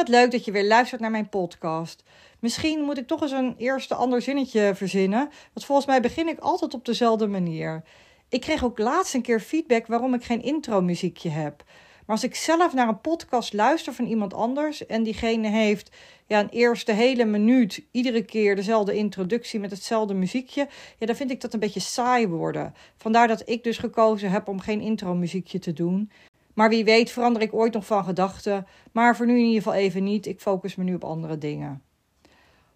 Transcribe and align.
wat 0.00 0.08
leuk 0.08 0.30
dat 0.30 0.44
je 0.44 0.52
weer 0.52 0.66
luistert 0.66 1.00
naar 1.00 1.10
mijn 1.10 1.28
podcast. 1.28 2.02
Misschien 2.38 2.80
moet 2.80 2.98
ik 2.98 3.06
toch 3.06 3.22
eens 3.22 3.30
een 3.30 3.54
eerste 3.58 3.94
ander 3.94 4.22
zinnetje 4.22 4.72
verzinnen, 4.74 5.30
want 5.52 5.66
volgens 5.66 5.86
mij 5.86 6.00
begin 6.00 6.28
ik 6.28 6.38
altijd 6.38 6.74
op 6.74 6.84
dezelfde 6.84 7.26
manier. 7.26 7.82
Ik 8.28 8.40
kreeg 8.40 8.64
ook 8.64 8.78
laatst 8.78 9.14
een 9.14 9.22
keer 9.22 9.40
feedback 9.40 9.86
waarom 9.86 10.14
ik 10.14 10.24
geen 10.24 10.42
intro-muziekje 10.42 11.28
heb. 11.28 11.64
Maar 12.06 12.16
als 12.16 12.24
ik 12.24 12.34
zelf 12.34 12.72
naar 12.72 12.88
een 12.88 13.00
podcast 13.00 13.52
luister 13.52 13.92
van 13.92 14.06
iemand 14.06 14.34
anders 14.34 14.86
en 14.86 15.02
diegene 15.02 15.48
heeft 15.48 15.90
ja, 16.26 16.40
een 16.40 16.48
eerste 16.48 16.92
hele 16.92 17.24
minuut 17.24 17.82
iedere 17.90 18.22
keer 18.22 18.56
dezelfde 18.56 18.96
introductie 18.96 19.60
met 19.60 19.70
hetzelfde 19.70 20.14
muziekje, 20.14 20.68
ja, 20.98 21.06
dan 21.06 21.16
vind 21.16 21.30
ik 21.30 21.40
dat 21.40 21.54
een 21.54 21.60
beetje 21.60 21.80
saai 21.80 22.28
worden. 22.28 22.74
Vandaar 22.96 23.28
dat 23.28 23.48
ik 23.48 23.64
dus 23.64 23.78
gekozen 23.78 24.30
heb 24.30 24.48
om 24.48 24.60
geen 24.60 24.80
intro-muziekje 24.80 25.58
te 25.58 25.72
doen. 25.72 26.10
Maar 26.54 26.68
wie 26.68 26.84
weet 26.84 27.10
verander 27.10 27.42
ik 27.42 27.54
ooit 27.54 27.72
nog 27.72 27.86
van 27.86 28.04
gedachten. 28.04 28.66
Maar 28.92 29.16
voor 29.16 29.26
nu 29.26 29.38
in 29.38 29.44
ieder 29.44 29.62
geval 29.62 29.78
even 29.78 30.04
niet. 30.04 30.26
Ik 30.26 30.40
focus 30.40 30.74
me 30.74 30.84
nu 30.84 30.94
op 30.94 31.04
andere 31.04 31.38
dingen. 31.38 31.82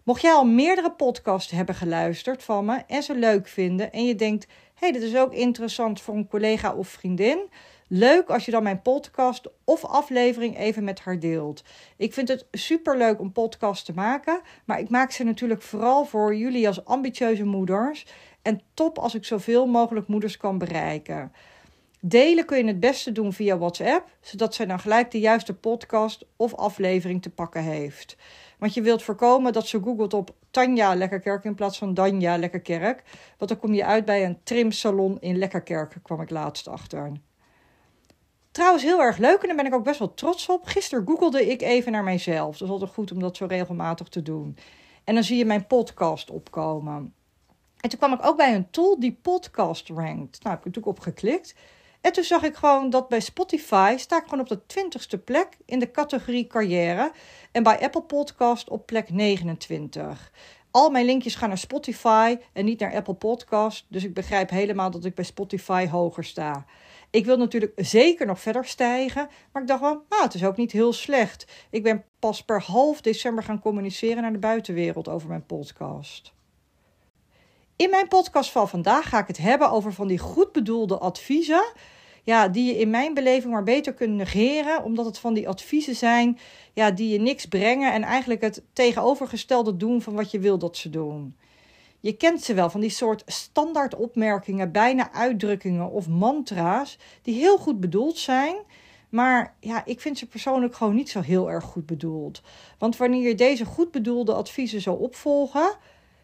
Mocht 0.03 0.21
jij 0.21 0.33
al 0.33 0.45
meerdere 0.45 0.91
podcasts 0.91 1.51
hebben 1.51 1.75
geluisterd 1.75 2.43
van 2.43 2.65
me 2.65 2.81
en 2.87 3.03
ze 3.03 3.15
leuk 3.15 3.47
vinden 3.47 3.91
en 3.91 4.05
je 4.05 4.15
denkt: 4.15 4.45
hé, 4.45 4.51
hey, 4.75 4.91
dit 4.91 5.01
is 5.01 5.17
ook 5.17 5.33
interessant 5.33 6.01
voor 6.01 6.15
een 6.15 6.27
collega 6.27 6.73
of 6.73 6.87
vriendin. 6.87 7.49
Leuk 7.87 8.29
als 8.29 8.45
je 8.45 8.51
dan 8.51 8.63
mijn 8.63 8.81
podcast 8.81 9.49
of 9.63 9.85
aflevering 9.85 10.57
even 10.57 10.83
met 10.83 10.99
haar 10.99 11.19
deelt. 11.19 11.63
Ik 11.97 12.13
vind 12.13 12.27
het 12.27 12.47
super 12.51 12.97
leuk 12.97 13.19
om 13.19 13.31
podcasts 13.31 13.85
te 13.85 13.93
maken, 13.93 14.41
maar 14.65 14.79
ik 14.79 14.89
maak 14.89 15.11
ze 15.11 15.23
natuurlijk 15.23 15.61
vooral 15.61 16.05
voor 16.05 16.35
jullie 16.35 16.67
als 16.67 16.85
ambitieuze 16.85 17.45
moeders. 17.45 18.05
En 18.41 18.61
top 18.73 18.97
als 18.97 19.15
ik 19.15 19.25
zoveel 19.25 19.65
mogelijk 19.67 20.07
moeders 20.07 20.37
kan 20.37 20.57
bereiken. 20.57 21.31
Delen 22.07 22.45
kun 22.45 22.57
je 22.57 22.65
het 22.65 22.79
beste 22.79 23.11
doen 23.11 23.33
via 23.33 23.57
WhatsApp, 23.57 24.09
zodat 24.21 24.55
zij 24.55 24.65
dan 24.65 24.79
gelijk 24.79 25.11
de 25.11 25.19
juiste 25.19 25.53
podcast 25.53 26.25
of 26.35 26.53
aflevering 26.53 27.21
te 27.21 27.29
pakken 27.29 27.61
heeft. 27.63 28.17
Want 28.59 28.73
je 28.73 28.81
wilt 28.81 29.03
voorkomen 29.03 29.53
dat 29.53 29.67
ze 29.67 29.81
googelt 29.81 30.13
op 30.13 30.35
Tanja 30.51 30.95
Lekkerkerk 30.95 31.43
in 31.43 31.55
plaats 31.55 31.77
van 31.77 31.93
Danja 31.93 32.37
Lekkerkerk. 32.37 33.03
Want 33.37 33.51
dan 33.51 33.59
kom 33.59 33.73
je 33.73 33.85
uit 33.85 34.05
bij 34.05 34.25
een 34.25 34.37
trimsalon 34.43 35.17
in 35.19 35.37
Lekkerkerk, 35.37 35.95
kwam 36.03 36.21
ik 36.21 36.29
laatst 36.29 36.67
achter. 36.67 37.11
Trouwens, 38.51 38.83
heel 38.83 39.01
erg 39.01 39.17
leuk 39.17 39.41
en 39.41 39.47
daar 39.47 39.55
ben 39.55 39.65
ik 39.65 39.73
ook 39.73 39.83
best 39.83 39.99
wel 39.99 40.13
trots 40.13 40.49
op. 40.49 40.65
Gisteren 40.65 41.07
googelde 41.07 41.49
ik 41.51 41.61
even 41.61 41.91
naar 41.91 42.03
mijzelf. 42.03 42.57
Dat 42.57 42.67
is 42.67 42.73
altijd 42.73 42.91
goed 42.91 43.11
om 43.11 43.19
dat 43.19 43.37
zo 43.37 43.45
regelmatig 43.45 44.07
te 44.07 44.21
doen. 44.21 44.57
En 45.03 45.13
dan 45.13 45.23
zie 45.23 45.37
je 45.37 45.45
mijn 45.45 45.67
podcast 45.67 46.29
opkomen. 46.29 47.13
En 47.79 47.89
toen 47.89 47.99
kwam 47.99 48.13
ik 48.13 48.25
ook 48.25 48.37
bij 48.37 48.55
een 48.55 48.69
tool 48.69 48.99
die 48.99 49.19
podcast 49.21 49.89
rankt. 49.89 50.43
Nou, 50.43 50.55
heb 50.55 50.65
ik 50.65 50.65
natuurlijk 50.65 50.97
op 50.97 50.99
geklikt. 50.99 51.55
En 52.05 52.11
toen 52.11 52.23
zag 52.23 52.43
ik 52.43 52.55
gewoon 52.55 52.89
dat 52.89 53.07
bij 53.07 53.19
Spotify 53.19 53.95
sta 53.97 54.17
ik 54.17 54.23
gewoon 54.23 54.39
op 54.39 54.47
de 54.47 54.65
twintigste 54.65 55.17
plek 55.17 55.57
in 55.65 55.79
de 55.79 55.91
categorie 55.91 56.47
carrière. 56.47 57.11
En 57.51 57.63
bij 57.63 57.79
Apple 57.79 58.01
Podcast 58.01 58.69
op 58.69 58.85
plek 58.85 59.09
29. 59.09 60.31
Al 60.71 60.89
mijn 60.89 61.05
linkjes 61.05 61.35
gaan 61.35 61.49
naar 61.49 61.57
Spotify 61.57 62.37
en 62.53 62.65
niet 62.65 62.79
naar 62.79 62.95
Apple 62.95 63.13
Podcast. 63.13 63.85
Dus 63.89 64.03
ik 64.03 64.13
begrijp 64.13 64.49
helemaal 64.49 64.91
dat 64.91 65.05
ik 65.05 65.15
bij 65.15 65.25
Spotify 65.25 65.87
hoger 65.87 66.23
sta. 66.23 66.65
Ik 67.09 67.25
wil 67.25 67.37
natuurlijk 67.37 67.73
zeker 67.75 68.25
nog 68.25 68.39
verder 68.39 68.65
stijgen. 68.65 69.29
Maar 69.51 69.61
ik 69.61 69.67
dacht 69.67 69.81
wel, 69.81 70.03
nou, 70.09 70.23
het 70.23 70.33
is 70.33 70.45
ook 70.45 70.57
niet 70.57 70.71
heel 70.71 70.93
slecht. 70.93 71.45
Ik 71.69 71.83
ben 71.83 72.03
pas 72.19 72.43
per 72.43 72.61
half 72.61 73.01
december 73.01 73.43
gaan 73.43 73.61
communiceren 73.61 74.21
naar 74.21 74.33
de 74.33 74.39
buitenwereld 74.39 75.07
over 75.07 75.29
mijn 75.29 75.45
podcast. 75.45 76.33
In 77.75 77.89
mijn 77.89 78.07
podcast 78.07 78.51
van 78.51 78.69
vandaag 78.69 79.09
ga 79.09 79.19
ik 79.19 79.27
het 79.27 79.37
hebben 79.37 79.71
over 79.71 79.93
van 79.93 80.07
die 80.07 80.19
goed 80.19 80.51
bedoelde 80.51 80.97
adviezen 80.97 81.63
ja, 82.25 82.47
die 82.47 82.65
je 82.65 82.79
in 82.79 82.89
mijn 82.89 83.13
beleving 83.13 83.53
maar 83.53 83.63
beter 83.63 83.93
kunt 83.93 84.13
negeren, 84.13 84.83
omdat 84.83 85.05
het 85.05 85.17
van 85.17 85.33
die 85.33 85.47
adviezen 85.47 85.95
zijn 85.95 86.37
ja, 86.73 86.91
die 86.91 87.09
je 87.09 87.19
niks 87.19 87.45
brengen 87.45 87.93
en 87.93 88.03
eigenlijk 88.03 88.41
het 88.41 88.63
tegenovergestelde 88.73 89.77
doen 89.77 90.01
van 90.01 90.13
wat 90.13 90.31
je 90.31 90.39
wil 90.39 90.57
dat 90.57 90.77
ze 90.77 90.89
doen. 90.89 91.35
Je 91.99 92.13
kent 92.13 92.43
ze 92.43 92.53
wel, 92.53 92.69
van 92.69 92.81
die 92.81 92.89
soort 92.89 93.23
standaard 93.25 93.95
opmerkingen, 93.95 94.71
bijna 94.71 95.11
uitdrukkingen 95.11 95.91
of 95.91 96.07
mantra's, 96.07 96.97
die 97.21 97.35
heel 97.35 97.57
goed 97.57 97.79
bedoeld 97.79 98.17
zijn. 98.17 98.55
Maar 99.09 99.55
ja, 99.59 99.85
ik 99.85 100.01
vind 100.01 100.17
ze 100.17 100.27
persoonlijk 100.27 100.75
gewoon 100.75 100.95
niet 100.95 101.09
zo 101.09 101.21
heel 101.21 101.51
erg 101.51 101.63
goed 101.63 101.85
bedoeld. 101.85 102.41
Want 102.77 102.97
wanneer 102.97 103.27
je 103.27 103.35
deze 103.35 103.65
goed 103.65 103.91
bedoelde 103.91 104.33
adviezen 104.33 104.81
zou 104.81 104.99
opvolgen, 104.99 105.77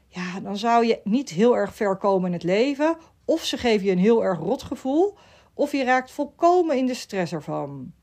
ja, 0.07 0.39
dan 0.39 0.57
zou 0.57 0.85
je 0.85 0.99
niet 1.03 1.29
heel 1.29 1.57
erg 1.57 1.75
ver 1.75 1.97
komen 1.97 2.27
in 2.27 2.33
het 2.33 2.43
leven. 2.43 2.97
Of 3.25 3.43
ze 3.43 3.57
geven 3.57 3.85
je 3.85 3.91
een 3.91 3.97
heel 3.97 4.23
erg 4.23 4.39
rot 4.39 4.63
gevoel 4.63 5.17
of 5.61 5.71
je 5.71 5.83
raakt 5.83 6.11
volkomen 6.11 6.77
in 6.77 6.85
de 6.85 6.93
stress 6.93 7.33
ervan. 7.33 7.93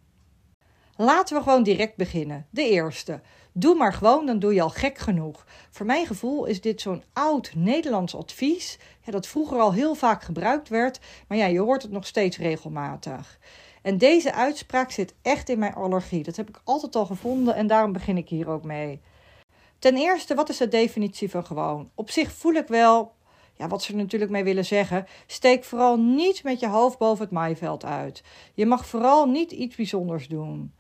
Laten 0.96 1.36
we 1.36 1.42
gewoon 1.42 1.62
direct 1.62 1.96
beginnen. 1.96 2.46
De 2.50 2.68
eerste. 2.68 3.20
Doe 3.52 3.74
maar 3.74 3.92
gewoon, 3.92 4.26
dan 4.26 4.38
doe 4.38 4.54
je 4.54 4.62
al 4.62 4.70
gek 4.70 4.98
genoeg. 4.98 5.46
Voor 5.70 5.86
mijn 5.86 6.06
gevoel 6.06 6.44
is 6.44 6.60
dit 6.60 6.80
zo'n 6.80 7.02
oud 7.12 7.52
Nederlands 7.54 8.16
advies, 8.16 8.78
dat 9.04 9.26
vroeger 9.26 9.58
al 9.58 9.72
heel 9.72 9.94
vaak 9.94 10.22
gebruikt 10.22 10.68
werd, 10.68 11.00
maar 11.28 11.38
ja, 11.38 11.46
je 11.46 11.60
hoort 11.60 11.82
het 11.82 11.90
nog 11.90 12.06
steeds 12.06 12.38
regelmatig. 12.38 13.38
En 13.82 13.98
deze 13.98 14.32
uitspraak 14.32 14.90
zit 14.90 15.14
echt 15.22 15.48
in 15.48 15.58
mijn 15.58 15.74
allergie. 15.74 16.22
Dat 16.22 16.36
heb 16.36 16.48
ik 16.48 16.60
altijd 16.64 16.96
al 16.96 17.06
gevonden 17.06 17.54
en 17.54 17.66
daarom 17.66 17.92
begin 17.92 18.16
ik 18.16 18.28
hier 18.28 18.48
ook 18.48 18.64
mee. 18.64 19.00
Ten 19.78 19.96
eerste, 19.96 20.34
wat 20.34 20.48
is 20.48 20.56
de 20.56 20.68
definitie 20.68 21.30
van 21.30 21.46
gewoon? 21.46 21.90
Op 21.94 22.10
zich 22.10 22.32
voel 22.32 22.54
ik 22.54 22.68
wel, 22.68 23.12
ja, 23.58 23.68
wat 23.68 23.82
ze 23.82 23.92
er 23.92 23.98
natuurlijk 23.98 24.30
mee 24.30 24.44
willen 24.44 24.64
zeggen, 24.64 25.06
steek 25.26 25.64
vooral 25.64 25.96
niet 25.96 26.42
met 26.42 26.60
je 26.60 26.68
hoofd 26.68 26.98
boven 26.98 27.24
het 27.24 27.32
maaiveld 27.32 27.84
uit. 27.84 28.22
Je 28.54 28.66
mag 28.66 28.86
vooral 28.86 29.26
niet 29.26 29.52
iets 29.52 29.76
bijzonders 29.76 30.28
doen. 30.28 30.72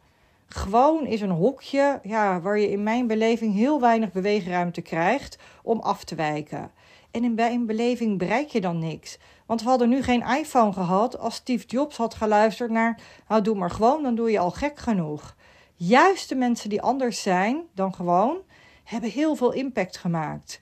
Gewoon 0.48 1.06
is 1.06 1.20
een 1.20 1.30
hokje 1.30 2.00
ja, 2.02 2.40
waar 2.40 2.58
je 2.58 2.70
in 2.70 2.82
mijn 2.82 3.06
beleving 3.06 3.54
heel 3.54 3.80
weinig 3.80 4.12
beweegruimte 4.12 4.80
krijgt 4.80 5.38
om 5.62 5.80
af 5.80 6.04
te 6.04 6.14
wijken. 6.14 6.70
En 7.10 7.24
in 7.24 7.34
mijn 7.34 7.66
beleving 7.66 8.18
bereik 8.18 8.48
je 8.48 8.60
dan 8.60 8.78
niks. 8.78 9.18
Want 9.46 9.62
we 9.62 9.68
hadden 9.68 9.88
nu 9.88 10.02
geen 10.02 10.26
iPhone 10.26 10.72
gehad 10.72 11.18
als 11.18 11.34
Steve 11.34 11.66
Jobs 11.66 11.96
had 11.96 12.14
geluisterd 12.14 12.70
naar, 12.70 13.00
nou 13.28 13.42
doe 13.42 13.54
maar 13.54 13.70
gewoon, 13.70 14.02
dan 14.02 14.14
doe 14.14 14.30
je 14.30 14.38
al 14.38 14.50
gek 14.50 14.78
genoeg. 14.78 15.36
Juist 15.74 16.28
de 16.28 16.34
mensen 16.34 16.70
die 16.70 16.82
anders 16.82 17.22
zijn 17.22 17.62
dan 17.74 17.94
gewoon, 17.94 18.36
hebben 18.84 19.10
heel 19.10 19.34
veel 19.34 19.52
impact 19.52 19.96
gemaakt. 19.96 20.60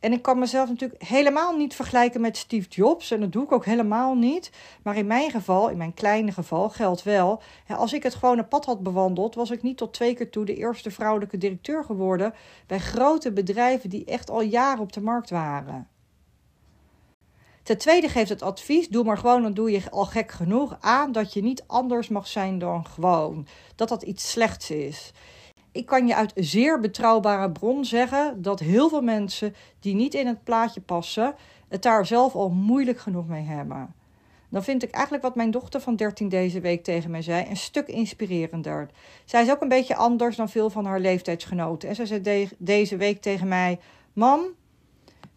En 0.00 0.12
ik 0.12 0.22
kan 0.22 0.38
mezelf 0.38 0.68
natuurlijk 0.68 1.02
helemaal 1.02 1.56
niet 1.56 1.74
vergelijken 1.74 2.20
met 2.20 2.36
Steve 2.36 2.68
Jobs. 2.68 3.10
En 3.10 3.20
dat 3.20 3.32
doe 3.32 3.44
ik 3.44 3.52
ook 3.52 3.64
helemaal 3.64 4.14
niet. 4.14 4.50
Maar 4.82 4.96
in 4.96 5.06
mijn 5.06 5.30
geval, 5.30 5.68
in 5.68 5.76
mijn 5.76 5.94
kleine 5.94 6.32
geval, 6.32 6.68
geldt 6.68 7.02
wel. 7.02 7.42
als 7.68 7.92
ik 7.92 8.02
het 8.02 8.14
gewone 8.14 8.44
pad 8.44 8.64
had 8.64 8.82
bewandeld, 8.82 9.34
was 9.34 9.50
ik 9.50 9.62
niet 9.62 9.76
tot 9.76 9.92
twee 9.92 10.14
keer 10.14 10.30
toe 10.30 10.44
de 10.44 10.56
eerste 10.56 10.90
vrouwelijke 10.90 11.38
directeur 11.38 11.84
geworden. 11.84 12.34
bij 12.66 12.78
grote 12.78 13.32
bedrijven 13.32 13.90
die 13.90 14.04
echt 14.04 14.30
al 14.30 14.42
jaren 14.42 14.82
op 14.82 14.92
de 14.92 15.00
markt 15.00 15.30
waren. 15.30 15.88
Ten 17.62 17.78
tweede 17.78 18.08
geeft 18.08 18.28
het 18.28 18.42
advies: 18.42 18.88
doe 18.88 19.04
maar 19.04 19.18
gewoon, 19.18 19.42
dan 19.42 19.54
doe 19.54 19.70
je 19.70 19.90
al 19.90 20.04
gek 20.04 20.30
genoeg 20.30 20.76
aan 20.80 21.12
dat 21.12 21.32
je 21.32 21.42
niet 21.42 21.64
anders 21.66 22.08
mag 22.08 22.26
zijn 22.26 22.58
dan 22.58 22.86
gewoon. 22.86 23.46
Dat 23.74 23.88
dat 23.88 24.02
iets 24.02 24.30
slechts 24.30 24.70
is. 24.70 25.12
Ik 25.78 25.86
kan 25.86 26.06
je 26.06 26.14
uit 26.14 26.32
zeer 26.34 26.80
betrouwbare 26.80 27.50
bron 27.50 27.84
zeggen 27.84 28.42
dat 28.42 28.60
heel 28.60 28.88
veel 28.88 29.00
mensen 29.00 29.54
die 29.80 29.94
niet 29.94 30.14
in 30.14 30.26
het 30.26 30.44
plaatje 30.44 30.80
passen, 30.80 31.34
het 31.68 31.82
daar 31.82 32.06
zelf 32.06 32.34
al 32.34 32.50
moeilijk 32.50 32.98
genoeg 32.98 33.26
mee 33.26 33.42
hebben. 33.42 33.94
Dan 34.48 34.64
vind 34.64 34.82
ik 34.82 34.90
eigenlijk 34.90 35.24
wat 35.24 35.34
mijn 35.34 35.50
dochter 35.50 35.80
van 35.80 35.96
13 35.96 36.28
deze 36.28 36.60
week 36.60 36.84
tegen 36.84 37.10
mij 37.10 37.22
zei 37.22 37.48
een 37.48 37.56
stuk 37.56 37.88
inspirerender. 37.88 38.88
Zij 39.24 39.42
is 39.42 39.50
ook 39.50 39.60
een 39.60 39.68
beetje 39.68 39.96
anders 39.96 40.36
dan 40.36 40.48
veel 40.48 40.70
van 40.70 40.84
haar 40.84 41.00
leeftijdsgenoten. 41.00 41.88
En 41.88 41.94
zij 41.94 42.06
zei 42.06 42.48
deze 42.58 42.96
week 42.96 43.22
tegen 43.22 43.48
mij: 43.48 43.78
Mam, 44.12 44.40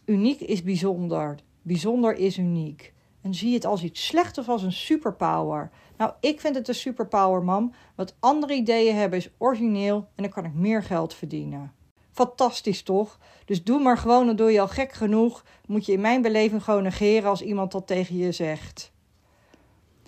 uniek 0.05 0.39
is 0.39 0.63
bijzonder. 0.63 1.35
Bijzonder 1.61 2.15
is 2.15 2.37
uniek. 2.37 2.93
En 3.21 3.33
zie 3.33 3.53
het 3.53 3.65
als 3.65 3.83
iets 3.83 4.05
slechts 4.05 4.37
of 4.37 4.49
als 4.49 4.63
een 4.63 4.71
superpower. 4.71 5.71
Nou, 5.97 6.11
ik 6.19 6.39
vind 6.39 6.55
het 6.55 6.67
een 6.67 6.75
superpower, 6.75 7.43
mam. 7.43 7.73
Wat 7.95 8.15
andere 8.19 8.53
ideeën 8.53 8.95
hebben 8.95 9.19
is 9.19 9.29
origineel 9.37 9.95
en 10.15 10.23
dan 10.23 10.31
kan 10.31 10.45
ik 10.45 10.53
meer 10.53 10.83
geld 10.83 11.13
verdienen. 11.13 11.73
Fantastisch 12.11 12.83
toch? 12.83 13.19
Dus 13.45 13.63
doe 13.63 13.79
maar 13.79 13.97
gewoon, 13.97 14.25
dan 14.25 14.35
doe 14.35 14.51
je 14.51 14.61
al 14.61 14.67
gek 14.67 14.91
genoeg. 14.91 15.43
Moet 15.65 15.85
je 15.85 15.91
in 15.91 16.01
mijn 16.01 16.21
beleving 16.21 16.63
gewoon 16.63 16.83
negeren 16.83 17.29
als 17.29 17.41
iemand 17.41 17.71
dat 17.71 17.87
tegen 17.87 18.17
je 18.17 18.31
zegt. 18.31 18.91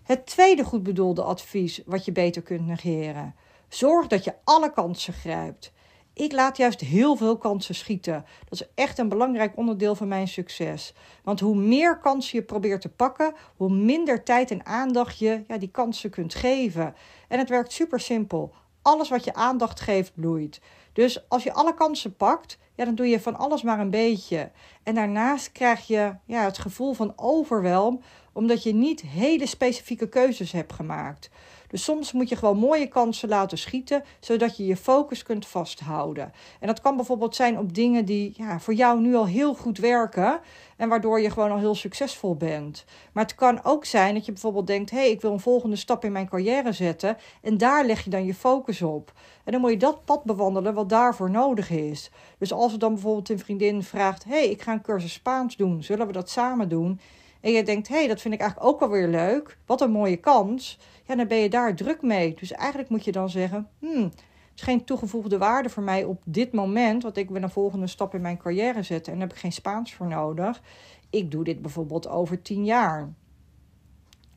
Het 0.03 0.25
tweede 0.25 0.63
goed 0.63 0.83
bedoelde 0.83 1.23
advies 1.23 1.81
wat 1.85 2.05
je 2.05 2.11
beter 2.11 2.41
kunt 2.41 2.65
negeren. 2.65 3.35
Zorg 3.67 4.07
dat 4.07 4.23
je 4.23 4.35
alle 4.43 4.71
kansen 4.71 5.13
grijpt. 5.13 5.72
Ik 6.13 6.31
laat 6.31 6.57
juist 6.57 6.79
heel 6.79 7.15
veel 7.15 7.37
kansen 7.37 7.75
schieten. 7.75 8.25
Dat 8.49 8.61
is 8.61 8.67
echt 8.75 8.97
een 8.97 9.09
belangrijk 9.09 9.57
onderdeel 9.57 9.95
van 9.95 10.07
mijn 10.07 10.27
succes. 10.27 10.93
Want 11.23 11.39
hoe 11.39 11.55
meer 11.55 11.97
kansen 11.99 12.39
je 12.39 12.45
probeert 12.45 12.81
te 12.81 12.89
pakken, 12.89 13.33
hoe 13.55 13.69
minder 13.69 14.23
tijd 14.23 14.51
en 14.51 14.65
aandacht 14.65 15.17
je 15.17 15.43
ja, 15.47 15.57
die 15.57 15.71
kansen 15.71 16.09
kunt 16.09 16.35
geven. 16.35 16.95
En 17.27 17.39
het 17.39 17.49
werkt 17.49 17.71
super 17.71 17.99
simpel. 17.99 18.53
Alles 18.81 19.09
wat 19.09 19.23
je 19.23 19.33
aandacht 19.33 19.79
geeft, 19.79 20.11
bloeit. 20.15 20.61
Dus 20.93 21.29
als 21.29 21.43
je 21.43 21.53
alle 21.53 21.73
kansen 21.73 22.15
pakt, 22.15 22.57
ja, 22.75 22.85
dan 22.85 22.95
doe 22.95 23.07
je 23.07 23.19
van 23.19 23.35
alles 23.35 23.61
maar 23.61 23.79
een 23.79 23.89
beetje. 23.89 24.51
En 24.83 24.95
daarnaast 24.95 25.51
krijg 25.51 25.87
je 25.87 26.15
ja, 26.25 26.43
het 26.43 26.57
gevoel 26.57 26.93
van 26.93 27.13
overwelm, 27.15 28.01
omdat 28.33 28.63
je 28.63 28.73
niet 28.73 29.01
hele 29.01 29.45
specifieke 29.45 30.09
keuzes 30.09 30.51
hebt 30.51 30.73
gemaakt. 30.73 31.29
Dus 31.73 31.83
soms 31.83 32.11
moet 32.11 32.29
je 32.29 32.35
gewoon 32.35 32.57
mooie 32.57 32.87
kansen 32.87 33.29
laten 33.29 33.57
schieten, 33.57 34.03
zodat 34.19 34.57
je 34.57 34.65
je 34.65 34.77
focus 34.77 35.23
kunt 35.23 35.45
vasthouden. 35.45 36.33
En 36.59 36.67
dat 36.67 36.81
kan 36.81 36.95
bijvoorbeeld 36.95 37.35
zijn 37.35 37.59
op 37.59 37.73
dingen 37.73 38.05
die 38.05 38.33
ja, 38.37 38.59
voor 38.59 38.73
jou 38.73 38.99
nu 38.99 39.15
al 39.15 39.27
heel 39.27 39.53
goed 39.53 39.77
werken 39.77 40.39
en 40.77 40.89
waardoor 40.89 41.21
je 41.21 41.29
gewoon 41.29 41.51
al 41.51 41.57
heel 41.57 41.75
succesvol 41.75 42.35
bent. 42.35 42.85
Maar 43.13 43.23
het 43.23 43.35
kan 43.35 43.63
ook 43.63 43.85
zijn 43.85 44.13
dat 44.13 44.25
je 44.25 44.31
bijvoorbeeld 44.31 44.67
denkt: 44.67 44.91
hé, 44.91 44.97
hey, 44.97 45.11
ik 45.11 45.21
wil 45.21 45.31
een 45.31 45.39
volgende 45.39 45.75
stap 45.75 46.05
in 46.05 46.11
mijn 46.11 46.29
carrière 46.29 46.71
zetten 46.71 47.17
en 47.41 47.57
daar 47.57 47.85
leg 47.85 48.03
je 48.03 48.09
dan 48.09 48.25
je 48.25 48.33
focus 48.33 48.81
op. 48.81 49.11
En 49.43 49.51
dan 49.51 49.61
moet 49.61 49.71
je 49.71 49.77
dat 49.77 50.05
pad 50.05 50.23
bewandelen 50.23 50.73
wat 50.73 50.89
daarvoor 50.89 51.29
nodig 51.29 51.69
is. 51.69 52.11
Dus 52.37 52.53
als 52.53 52.73
er 52.73 52.79
dan 52.79 52.93
bijvoorbeeld 52.93 53.29
een 53.29 53.39
vriendin 53.39 53.83
vraagt: 53.83 54.23
hey, 54.23 54.49
ik 54.49 54.61
ga 54.61 54.71
een 54.71 54.81
cursus 54.81 55.13
Spaans 55.13 55.55
doen, 55.55 55.83
zullen 55.83 56.07
we 56.07 56.13
dat 56.13 56.29
samen 56.29 56.69
doen? 56.69 56.99
En 57.43 57.51
je 57.51 57.63
denkt, 57.63 57.87
hey, 57.87 58.07
dat 58.07 58.21
vind 58.21 58.33
ik 58.33 58.39
eigenlijk 58.39 58.71
ook 58.71 58.79
wel 58.79 58.89
weer 58.89 59.07
leuk. 59.07 59.57
Wat 59.65 59.81
een 59.81 59.91
mooie 59.91 60.17
kans. 60.17 60.79
Ja, 61.05 61.15
dan 61.15 61.27
ben 61.27 61.37
je 61.37 61.49
daar 61.49 61.75
druk 61.75 62.01
mee. 62.01 62.33
Dus 62.39 62.51
eigenlijk 62.51 62.89
moet 62.89 63.03
je 63.03 63.11
dan 63.11 63.29
zeggen, 63.29 63.67
hmm, 63.79 64.03
het 64.03 64.11
is 64.55 64.61
geen 64.61 64.83
toegevoegde 64.83 65.37
waarde 65.37 65.69
voor 65.69 65.83
mij 65.83 66.03
op 66.03 66.21
dit 66.25 66.53
moment. 66.53 67.03
Want 67.03 67.17
ik 67.17 67.29
wil 67.29 67.43
een 67.43 67.49
volgende 67.49 67.87
stap 67.87 68.13
in 68.13 68.21
mijn 68.21 68.37
carrière 68.37 68.83
zetten. 68.83 69.13
En 69.13 69.19
daar 69.19 69.27
heb 69.27 69.35
ik 69.35 69.41
geen 69.41 69.51
Spaans 69.51 69.93
voor 69.93 70.07
nodig. 70.07 70.61
Ik 71.09 71.31
doe 71.31 71.43
dit 71.43 71.61
bijvoorbeeld 71.61 72.07
over 72.07 72.41
tien 72.41 72.65
jaar. 72.65 73.13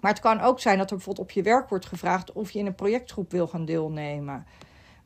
Maar 0.01 0.11
het 0.11 0.21
kan 0.21 0.41
ook 0.41 0.61
zijn 0.61 0.79
dat 0.79 0.91
er 0.91 0.97
bijvoorbeeld 0.97 1.29
op 1.29 1.33
je 1.35 1.43
werk 1.43 1.69
wordt 1.69 1.87
gevraagd 1.87 2.33
of 2.33 2.51
je 2.51 2.59
in 2.59 2.67
een 2.67 2.75
projectgroep 2.75 3.31
wil 3.31 3.47
gaan 3.47 3.65
deelnemen. 3.65 4.47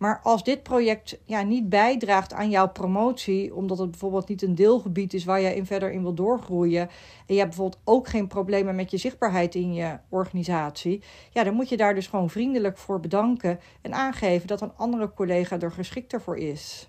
Maar 0.01 0.21
als 0.23 0.45
dit 0.45 0.63
project 0.63 1.19
ja, 1.25 1.43
niet 1.43 1.69
bijdraagt 1.69 2.33
aan 2.33 2.51
jouw 2.51 2.69
promotie, 2.69 3.55
omdat 3.55 3.79
het 3.79 3.91
bijvoorbeeld 3.91 4.29
niet 4.29 4.43
een 4.43 4.55
deelgebied 4.55 5.15
is 5.15 5.25
waar 5.25 5.41
je 5.41 5.57
in 5.57 5.67
verder 5.67 5.93
in 5.93 6.03
wil 6.03 6.15
doorgroeien, 6.15 6.89
en 7.27 7.35
je 7.35 7.41
hebt 7.41 7.49
bijvoorbeeld 7.49 7.83
ook 7.85 8.09
geen 8.09 8.27
problemen 8.27 8.75
met 8.75 8.91
je 8.91 8.97
zichtbaarheid 8.97 9.55
in 9.55 9.75
je 9.75 9.99
organisatie, 10.09 11.03
ja, 11.31 11.45
dan 11.45 11.55
moet 11.55 11.69
je 11.69 11.77
daar 11.77 11.95
dus 11.95 12.07
gewoon 12.07 12.31
vriendelijk 12.31 12.79
voor 12.79 13.01
bedanken 13.01 13.61
en 13.83 13.95
aangeven 13.95 14.47
dat 14.47 14.61
een 14.61 14.77
andere 14.77 15.13
collega 15.15 15.59
er 15.59 15.73
geschikter 15.73 16.21
voor 16.21 16.39
is. 16.39 16.89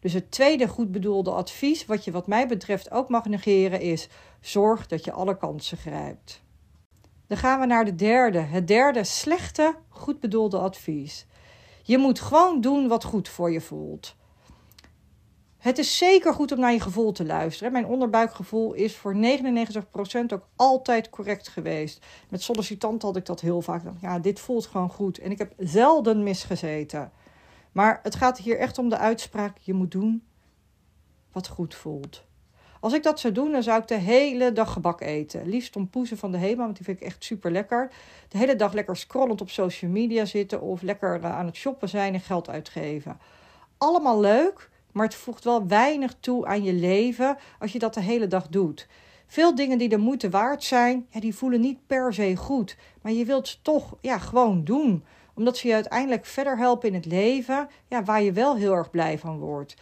Dus 0.00 0.12
het 0.12 0.30
tweede 0.30 0.68
goed 0.68 0.92
bedoelde 0.92 1.30
advies, 1.30 1.86
wat 1.86 2.04
je 2.04 2.10
wat 2.10 2.26
mij 2.26 2.48
betreft 2.48 2.90
ook 2.90 3.08
mag 3.08 3.24
negeren, 3.24 3.80
is: 3.80 4.08
zorg 4.40 4.86
dat 4.86 5.04
je 5.04 5.12
alle 5.12 5.36
kansen 5.36 5.78
grijpt. 5.78 6.42
Dan 7.26 7.38
gaan 7.38 7.60
we 7.60 7.66
naar 7.66 7.84
de 7.84 7.94
derde. 7.94 8.38
Het 8.38 8.68
derde 8.68 9.04
slechte, 9.04 9.74
goed 9.88 10.20
bedoelde 10.20 10.58
advies. 10.58 11.26
Je 11.88 11.98
moet 11.98 12.20
gewoon 12.20 12.60
doen 12.60 12.88
wat 12.88 13.04
goed 13.04 13.28
voor 13.28 13.50
je 13.50 13.60
voelt. 13.60 14.16
Het 15.58 15.78
is 15.78 15.98
zeker 15.98 16.34
goed 16.34 16.52
om 16.52 16.60
naar 16.60 16.72
je 16.72 16.80
gevoel 16.80 17.12
te 17.12 17.24
luisteren. 17.24 17.72
Mijn 17.72 17.86
onderbuikgevoel 17.86 18.72
is 18.72 18.96
voor 18.96 19.14
99% 19.14 19.18
ook 20.32 20.48
altijd 20.56 21.10
correct 21.10 21.48
geweest. 21.48 22.06
Met 22.28 22.42
sollicitanten 22.42 23.08
had 23.08 23.16
ik 23.16 23.26
dat 23.26 23.40
heel 23.40 23.62
vaak. 23.62 23.82
Ja, 24.00 24.18
dit 24.18 24.40
voelt 24.40 24.66
gewoon 24.66 24.90
goed. 24.90 25.18
En 25.18 25.30
ik 25.30 25.38
heb 25.38 25.52
zelden 25.56 26.22
misgezeten. 26.22 27.12
Maar 27.72 28.00
het 28.02 28.14
gaat 28.14 28.38
hier 28.38 28.58
echt 28.58 28.78
om 28.78 28.88
de 28.88 28.98
uitspraak: 28.98 29.58
je 29.58 29.74
moet 29.74 29.90
doen 29.90 30.22
wat 31.32 31.48
goed 31.48 31.74
voelt. 31.74 32.24
Als 32.80 32.92
ik 32.92 33.02
dat 33.02 33.20
zou 33.20 33.32
doen, 33.32 33.52
dan 33.52 33.62
zou 33.62 33.80
ik 33.80 33.88
de 33.88 33.94
hele 33.94 34.52
dag 34.52 34.72
gebak 34.72 35.00
eten. 35.00 35.48
Liefst 35.48 35.90
poezen 35.90 36.18
van 36.18 36.32
de 36.32 36.38
Hema, 36.38 36.62
want 36.62 36.76
die 36.76 36.84
vind 36.84 37.00
ik 37.00 37.06
echt 37.06 37.24
super 37.24 37.50
lekker. 37.50 37.90
De 38.28 38.38
hele 38.38 38.56
dag 38.56 38.72
lekker 38.72 38.96
scrollend 38.96 39.40
op 39.40 39.50
social 39.50 39.90
media 39.90 40.24
zitten 40.24 40.60
of 40.60 40.82
lekker 40.82 41.20
eh, 41.22 41.36
aan 41.36 41.46
het 41.46 41.56
shoppen 41.56 41.88
zijn 41.88 42.14
en 42.14 42.20
geld 42.20 42.48
uitgeven. 42.48 43.18
Allemaal 43.78 44.20
leuk, 44.20 44.70
maar 44.92 45.04
het 45.04 45.14
voegt 45.14 45.44
wel 45.44 45.66
weinig 45.66 46.14
toe 46.20 46.46
aan 46.46 46.62
je 46.62 46.72
leven 46.72 47.36
als 47.58 47.72
je 47.72 47.78
dat 47.78 47.94
de 47.94 48.00
hele 48.00 48.26
dag 48.26 48.48
doet. 48.48 48.86
Veel 49.26 49.54
dingen 49.54 49.78
die 49.78 49.88
de 49.88 49.96
moeite 49.96 50.30
waard 50.30 50.64
zijn, 50.64 51.06
ja, 51.10 51.20
die 51.20 51.34
voelen 51.34 51.60
niet 51.60 51.86
per 51.86 52.14
se 52.14 52.36
goed. 52.36 52.76
Maar 53.02 53.12
je 53.12 53.24
wilt 53.24 53.48
ze 53.48 53.56
toch 53.62 53.96
ja, 54.00 54.18
gewoon 54.18 54.64
doen. 54.64 55.04
Omdat 55.34 55.56
ze 55.56 55.68
je 55.68 55.74
uiteindelijk 55.74 56.26
verder 56.26 56.58
helpen 56.58 56.88
in 56.88 56.94
het 56.94 57.06
leven, 57.06 57.68
ja, 57.88 58.04
waar 58.04 58.22
je 58.22 58.32
wel 58.32 58.56
heel 58.56 58.74
erg 58.74 58.90
blij 58.90 59.18
van 59.18 59.38
wordt. 59.38 59.74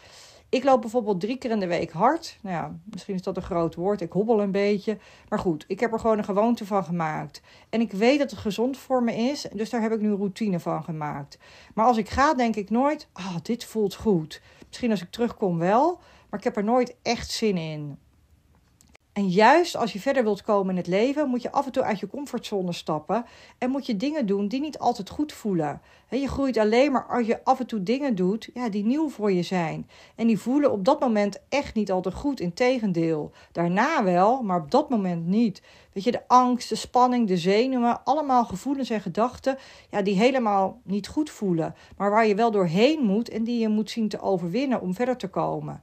Ik 0.56 0.64
loop 0.64 0.80
bijvoorbeeld 0.80 1.20
drie 1.20 1.36
keer 1.36 1.50
in 1.50 1.60
de 1.60 1.66
week 1.66 1.90
hard. 1.90 2.38
Nou 2.40 2.56
ja, 2.56 2.78
misschien 2.84 3.14
is 3.14 3.22
dat 3.22 3.36
een 3.36 3.42
groot 3.42 3.74
woord. 3.74 4.00
Ik 4.00 4.12
hobbel 4.12 4.40
een 4.40 4.50
beetje. 4.50 4.98
Maar 5.28 5.38
goed, 5.38 5.64
ik 5.68 5.80
heb 5.80 5.92
er 5.92 6.00
gewoon 6.00 6.18
een 6.18 6.24
gewoonte 6.24 6.66
van 6.66 6.84
gemaakt. 6.84 7.42
En 7.70 7.80
ik 7.80 7.92
weet 7.92 8.18
dat 8.18 8.30
het 8.30 8.38
gezond 8.38 8.76
voor 8.76 9.02
me 9.02 9.16
is. 9.16 9.46
Dus 9.52 9.70
daar 9.70 9.82
heb 9.82 9.92
ik 9.92 10.00
nu 10.00 10.08
een 10.08 10.16
routine 10.16 10.60
van 10.60 10.84
gemaakt. 10.84 11.38
Maar 11.74 11.86
als 11.86 11.96
ik 11.96 12.08
ga, 12.08 12.34
denk 12.34 12.56
ik 12.56 12.70
nooit: 12.70 13.08
ah, 13.12 13.26
oh, 13.26 13.36
dit 13.42 13.64
voelt 13.64 13.94
goed. 13.94 14.42
Misschien 14.66 14.90
als 14.90 15.02
ik 15.02 15.10
terugkom 15.10 15.58
wel. 15.58 16.00
Maar 16.30 16.38
ik 16.38 16.44
heb 16.44 16.56
er 16.56 16.64
nooit 16.64 16.96
echt 17.02 17.30
zin 17.30 17.56
in. 17.56 17.98
En 19.16 19.28
juist 19.28 19.76
als 19.76 19.92
je 19.92 20.00
verder 20.00 20.22
wilt 20.22 20.42
komen 20.42 20.70
in 20.70 20.76
het 20.76 20.86
leven, 20.86 21.28
moet 21.28 21.42
je 21.42 21.52
af 21.52 21.66
en 21.66 21.72
toe 21.72 21.82
uit 21.82 22.00
je 22.00 22.06
comfortzone 22.06 22.72
stappen 22.72 23.24
en 23.58 23.70
moet 23.70 23.86
je 23.86 23.96
dingen 23.96 24.26
doen 24.26 24.48
die 24.48 24.60
niet 24.60 24.78
altijd 24.78 25.10
goed 25.10 25.32
voelen. 25.32 25.80
Je 26.10 26.28
groeit 26.28 26.58
alleen 26.58 26.92
maar 26.92 27.06
als 27.06 27.26
je 27.26 27.44
af 27.44 27.60
en 27.60 27.66
toe 27.66 27.82
dingen 27.82 28.14
doet 28.14 28.50
ja, 28.54 28.68
die 28.68 28.84
nieuw 28.84 29.08
voor 29.08 29.32
je 29.32 29.42
zijn. 29.42 29.88
En 30.14 30.26
die 30.26 30.38
voelen 30.38 30.72
op 30.72 30.84
dat 30.84 31.00
moment 31.00 31.40
echt 31.48 31.74
niet 31.74 31.90
altijd 31.90 32.14
goed, 32.14 32.40
integendeel. 32.40 33.32
Daarna 33.52 34.04
wel, 34.04 34.42
maar 34.42 34.60
op 34.60 34.70
dat 34.70 34.90
moment 34.90 35.26
niet. 35.26 35.62
Weet 35.92 36.04
je, 36.04 36.12
de 36.12 36.28
angst, 36.28 36.68
de 36.68 36.74
spanning, 36.74 37.28
de 37.28 37.36
zenuwen, 37.36 38.04
allemaal 38.04 38.44
gevoelens 38.44 38.90
en 38.90 39.00
gedachten 39.00 39.58
ja, 39.90 40.02
die 40.02 40.16
helemaal 40.16 40.80
niet 40.84 41.08
goed 41.08 41.30
voelen. 41.30 41.74
Maar 41.96 42.10
waar 42.10 42.26
je 42.26 42.34
wel 42.34 42.50
doorheen 42.50 43.00
moet 43.00 43.28
en 43.28 43.44
die 43.44 43.58
je 43.58 43.68
moet 43.68 43.90
zien 43.90 44.08
te 44.08 44.20
overwinnen 44.20 44.80
om 44.80 44.94
verder 44.94 45.16
te 45.16 45.28
komen. 45.28 45.80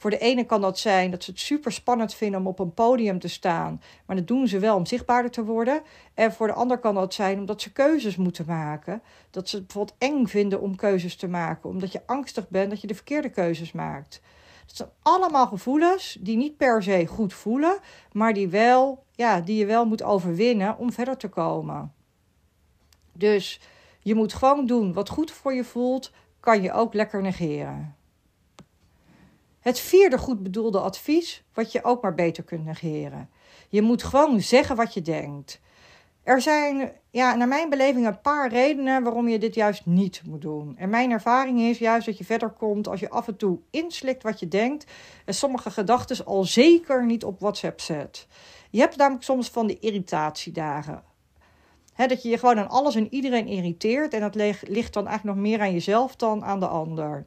Voor 0.00 0.10
de 0.10 0.18
ene 0.18 0.44
kan 0.44 0.60
dat 0.60 0.78
zijn 0.78 1.10
dat 1.10 1.24
ze 1.24 1.30
het 1.30 1.40
super 1.40 1.72
spannend 1.72 2.14
vinden 2.14 2.40
om 2.40 2.46
op 2.46 2.58
een 2.58 2.74
podium 2.74 3.18
te 3.18 3.28
staan, 3.28 3.82
maar 4.06 4.16
dat 4.16 4.26
doen 4.26 4.48
ze 4.48 4.58
wel 4.58 4.76
om 4.76 4.86
zichtbaarder 4.86 5.30
te 5.30 5.44
worden. 5.44 5.82
En 6.14 6.32
voor 6.32 6.46
de 6.46 6.52
ander 6.52 6.78
kan 6.78 6.94
dat 6.94 7.14
zijn 7.14 7.38
omdat 7.38 7.60
ze 7.60 7.72
keuzes 7.72 8.16
moeten 8.16 8.44
maken. 8.46 9.02
Dat 9.30 9.48
ze 9.48 9.56
het 9.56 9.66
bijvoorbeeld 9.66 9.98
eng 9.98 10.26
vinden 10.26 10.60
om 10.60 10.76
keuzes 10.76 11.16
te 11.16 11.28
maken, 11.28 11.70
omdat 11.70 11.92
je 11.92 12.06
angstig 12.06 12.48
bent 12.48 12.70
dat 12.70 12.80
je 12.80 12.86
de 12.86 12.94
verkeerde 12.94 13.28
keuzes 13.28 13.72
maakt. 13.72 14.20
Dat 14.66 14.76
zijn 14.76 14.88
allemaal 15.02 15.46
gevoelens 15.46 16.18
die 16.20 16.36
niet 16.36 16.56
per 16.56 16.82
se 16.82 17.06
goed 17.06 17.34
voelen, 17.34 17.78
maar 18.12 18.32
die, 18.32 18.48
wel, 18.48 19.04
ja, 19.14 19.40
die 19.40 19.56
je 19.56 19.66
wel 19.66 19.86
moet 19.86 20.02
overwinnen 20.02 20.78
om 20.78 20.92
verder 20.92 21.16
te 21.16 21.28
komen. 21.28 21.92
Dus 23.12 23.60
je 24.00 24.14
moet 24.14 24.32
gewoon 24.32 24.66
doen 24.66 24.92
wat 24.92 25.08
goed 25.08 25.30
voor 25.30 25.52
je 25.52 25.64
voelt, 25.64 26.12
kan 26.40 26.62
je 26.62 26.72
ook 26.72 26.94
lekker 26.94 27.22
negeren. 27.22 27.98
Het 29.60 29.80
vierde 29.80 30.18
goed 30.18 30.42
bedoelde 30.42 30.80
advies, 30.80 31.42
wat 31.54 31.72
je 31.72 31.84
ook 31.84 32.02
maar 32.02 32.14
beter 32.14 32.42
kunt 32.42 32.64
negeren. 32.64 33.30
Je 33.68 33.82
moet 33.82 34.02
gewoon 34.02 34.40
zeggen 34.40 34.76
wat 34.76 34.94
je 34.94 35.02
denkt. 35.02 35.60
Er 36.22 36.40
zijn, 36.40 36.92
ja, 37.10 37.34
naar 37.34 37.48
mijn 37.48 37.70
beleving, 37.70 38.06
een 38.06 38.20
paar 38.20 38.48
redenen 38.48 39.02
waarom 39.02 39.28
je 39.28 39.38
dit 39.38 39.54
juist 39.54 39.86
niet 39.86 40.22
moet 40.24 40.40
doen. 40.40 40.76
En 40.76 40.88
mijn 40.88 41.10
ervaring 41.10 41.60
is 41.60 41.78
juist 41.78 42.06
dat 42.06 42.18
je 42.18 42.24
verder 42.24 42.50
komt 42.50 42.88
als 42.88 43.00
je 43.00 43.10
af 43.10 43.28
en 43.28 43.36
toe 43.36 43.58
inslikt 43.70 44.22
wat 44.22 44.40
je 44.40 44.48
denkt 44.48 44.84
en 45.24 45.34
sommige 45.34 45.70
gedachten 45.70 46.26
al 46.26 46.44
zeker 46.44 47.06
niet 47.06 47.24
op 47.24 47.40
WhatsApp 47.40 47.80
zet. 47.80 48.26
Je 48.70 48.80
hebt 48.80 48.96
namelijk 48.96 49.24
soms 49.24 49.48
van 49.48 49.66
die 49.66 49.78
irritatiedagen. 49.78 51.02
He, 51.94 52.06
dat 52.06 52.22
je 52.22 52.28
je 52.28 52.38
gewoon 52.38 52.58
aan 52.58 52.68
alles 52.68 52.94
en 52.94 53.14
iedereen 53.14 53.46
irriteert 53.46 54.14
en 54.14 54.20
dat 54.20 54.34
ligt 54.68 54.92
dan 54.92 55.06
eigenlijk 55.06 55.36
nog 55.36 55.46
meer 55.46 55.60
aan 55.60 55.72
jezelf 55.72 56.16
dan 56.16 56.44
aan 56.44 56.60
de 56.60 56.68
ander. 56.68 57.24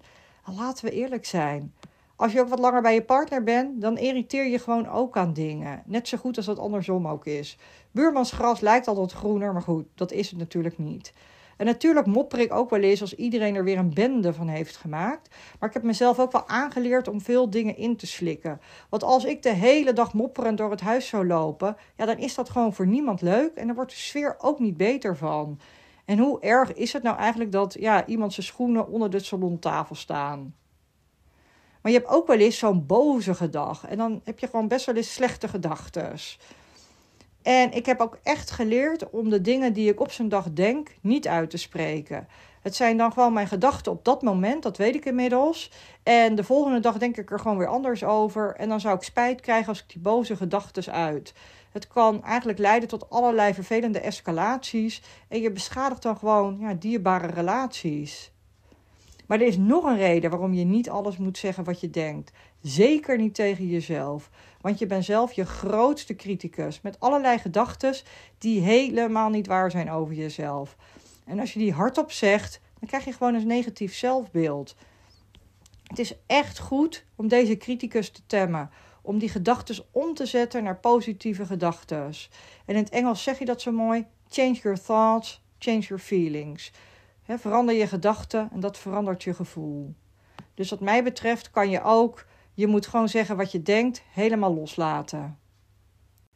Laten 0.55 0.85
we 0.85 0.91
eerlijk 0.91 1.25
zijn. 1.25 1.73
Als 2.15 2.31
je 2.31 2.39
ook 2.39 2.49
wat 2.49 2.59
langer 2.59 2.81
bij 2.81 2.93
je 2.93 3.03
partner 3.03 3.43
bent, 3.43 3.81
dan 3.81 3.97
irriteer 3.97 4.47
je 4.47 4.59
gewoon 4.59 4.87
ook 4.87 5.17
aan 5.17 5.33
dingen. 5.33 5.83
Net 5.85 6.07
zo 6.07 6.17
goed 6.17 6.37
als 6.37 6.45
dat 6.45 6.59
andersom 6.59 7.07
ook 7.07 7.25
is. 7.25 7.57
Buurmansgras 7.91 8.59
lijkt 8.59 8.87
altijd 8.87 9.11
groener, 9.11 9.53
maar 9.53 9.61
goed, 9.61 9.85
dat 9.95 10.11
is 10.11 10.29
het 10.29 10.39
natuurlijk 10.39 10.77
niet. 10.77 11.13
En 11.57 11.65
natuurlijk 11.65 12.05
mopper 12.05 12.39
ik 12.39 12.53
ook 12.53 12.69
wel 12.69 12.79
eens 12.79 13.01
als 13.01 13.15
iedereen 13.15 13.55
er 13.55 13.63
weer 13.63 13.77
een 13.77 13.93
bende 13.93 14.33
van 14.33 14.47
heeft 14.47 14.75
gemaakt. 14.75 15.35
Maar 15.59 15.69
ik 15.69 15.75
heb 15.75 15.83
mezelf 15.83 16.19
ook 16.19 16.31
wel 16.31 16.47
aangeleerd 16.47 17.07
om 17.07 17.21
veel 17.21 17.49
dingen 17.49 17.77
in 17.77 17.95
te 17.95 18.07
slikken. 18.07 18.61
Want 18.89 19.03
als 19.03 19.25
ik 19.25 19.43
de 19.43 19.53
hele 19.53 19.93
dag 19.93 20.13
mopperend 20.13 20.57
door 20.57 20.71
het 20.71 20.81
huis 20.81 21.07
zou 21.07 21.27
lopen, 21.27 21.77
ja, 21.97 22.05
dan 22.05 22.17
is 22.17 22.35
dat 22.35 22.49
gewoon 22.49 22.73
voor 22.73 22.87
niemand 22.87 23.21
leuk. 23.21 23.55
En 23.55 23.65
dan 23.65 23.75
wordt 23.75 23.91
de 23.91 23.97
sfeer 23.97 24.35
ook 24.39 24.59
niet 24.59 24.77
beter 24.77 25.17
van. 25.17 25.59
En 26.05 26.17
hoe 26.19 26.39
erg 26.39 26.73
is 26.73 26.93
het 26.93 27.03
nou 27.03 27.17
eigenlijk 27.17 27.51
dat 27.51 27.75
ja, 27.79 28.05
iemand 28.05 28.33
zijn 28.33 28.45
schoenen 28.45 28.87
onder 28.87 29.09
de 29.09 29.19
salontafel 29.19 29.95
staan? 29.95 30.55
Maar 31.83 31.91
je 31.91 31.97
hebt 31.97 32.09
ook 32.09 32.27
wel 32.27 32.37
eens 32.37 32.57
zo'n 32.57 32.85
boze 32.85 33.33
gedag. 33.33 33.85
En 33.87 33.97
dan 33.97 34.21
heb 34.23 34.39
je 34.39 34.47
gewoon 34.47 34.67
best 34.67 34.85
wel 34.85 34.95
eens 34.95 35.13
slechte 35.13 35.47
gedachten. 35.47 36.15
En 37.41 37.71
ik 37.71 37.85
heb 37.85 37.99
ook 37.99 38.17
echt 38.23 38.51
geleerd 38.51 39.09
om 39.09 39.29
de 39.29 39.41
dingen 39.41 39.73
die 39.73 39.89
ik 39.89 39.99
op 39.99 40.11
zo'n 40.11 40.29
dag 40.29 40.53
denk 40.53 40.95
niet 41.01 41.27
uit 41.27 41.49
te 41.49 41.57
spreken. 41.57 42.27
Het 42.61 42.75
zijn 42.75 42.97
dan 42.97 43.11
gewoon 43.11 43.33
mijn 43.33 43.47
gedachten 43.47 43.91
op 43.91 44.05
dat 44.05 44.21
moment, 44.21 44.63
dat 44.63 44.77
weet 44.77 44.95
ik 44.95 45.05
inmiddels. 45.05 45.71
En 46.03 46.35
de 46.35 46.43
volgende 46.43 46.79
dag 46.79 46.97
denk 46.97 47.17
ik 47.17 47.31
er 47.31 47.39
gewoon 47.39 47.57
weer 47.57 47.67
anders 47.67 48.03
over. 48.03 48.55
En 48.55 48.69
dan 48.69 48.79
zou 48.79 48.95
ik 48.95 49.03
spijt 49.03 49.41
krijgen 49.41 49.67
als 49.67 49.79
ik 49.79 49.89
die 49.89 50.01
boze 50.01 50.35
gedachten 50.35 50.93
uit. 50.93 51.33
Het 51.71 51.87
kan 51.87 52.23
eigenlijk 52.23 52.59
leiden 52.59 52.89
tot 52.89 53.09
allerlei 53.09 53.53
vervelende 53.53 53.99
escalaties. 53.99 55.01
En 55.27 55.41
je 55.41 55.51
beschadigt 55.51 56.01
dan 56.01 56.17
gewoon 56.17 56.57
ja, 56.59 56.73
dierbare 56.73 57.27
relaties. 57.27 58.32
Maar 59.33 59.41
er 59.41 59.47
is 59.47 59.57
nog 59.57 59.83
een 59.83 59.97
reden 59.97 60.29
waarom 60.29 60.53
je 60.53 60.63
niet 60.63 60.89
alles 60.89 61.17
moet 61.17 61.37
zeggen 61.37 61.63
wat 61.63 61.79
je 61.79 61.89
denkt. 61.89 62.31
Zeker 62.61 63.17
niet 63.17 63.35
tegen 63.35 63.67
jezelf. 63.67 64.29
Want 64.61 64.79
je 64.79 64.85
bent 64.85 65.05
zelf 65.05 65.31
je 65.31 65.45
grootste 65.45 66.15
criticus. 66.15 66.81
Met 66.81 66.99
allerlei 66.99 67.37
gedachten 67.37 67.95
die 68.37 68.61
helemaal 68.61 69.29
niet 69.29 69.47
waar 69.47 69.71
zijn 69.71 69.91
over 69.91 70.13
jezelf. 70.13 70.75
En 71.25 71.39
als 71.39 71.53
je 71.53 71.59
die 71.59 71.73
hardop 71.73 72.11
zegt, 72.11 72.61
dan 72.79 72.87
krijg 72.87 73.05
je 73.05 73.13
gewoon 73.13 73.33
een 73.33 73.47
negatief 73.47 73.95
zelfbeeld. 73.95 74.75
Het 75.83 75.99
is 75.99 76.13
echt 76.27 76.59
goed 76.59 77.05
om 77.15 77.27
deze 77.27 77.57
criticus 77.57 78.09
te 78.09 78.21
temmen. 78.25 78.69
Om 79.01 79.19
die 79.19 79.29
gedachten 79.29 79.85
om 79.91 80.13
te 80.13 80.25
zetten 80.25 80.63
naar 80.63 80.79
positieve 80.79 81.45
gedachten. 81.45 82.03
En 82.65 82.75
in 82.75 82.83
het 82.83 82.89
Engels 82.89 83.23
zeg 83.23 83.39
je 83.39 83.45
dat 83.45 83.61
zo 83.61 83.71
mooi: 83.71 84.05
change 84.29 84.59
your 84.63 84.79
thoughts, 84.81 85.41
change 85.57 85.79
your 85.79 86.03
feelings. 86.03 86.71
Verander 87.27 87.75
je 87.75 87.87
gedachten 87.87 88.49
en 88.53 88.59
dat 88.59 88.77
verandert 88.77 89.23
je 89.23 89.33
gevoel. 89.33 89.93
Dus 90.53 90.69
wat 90.69 90.79
mij 90.79 91.03
betreft 91.03 91.51
kan 91.51 91.69
je 91.69 91.83
ook, 91.83 92.25
je 92.53 92.67
moet 92.67 92.87
gewoon 92.87 93.09
zeggen 93.09 93.37
wat 93.37 93.51
je 93.51 93.61
denkt, 93.61 94.03
helemaal 94.11 94.53
loslaten. 94.53 95.37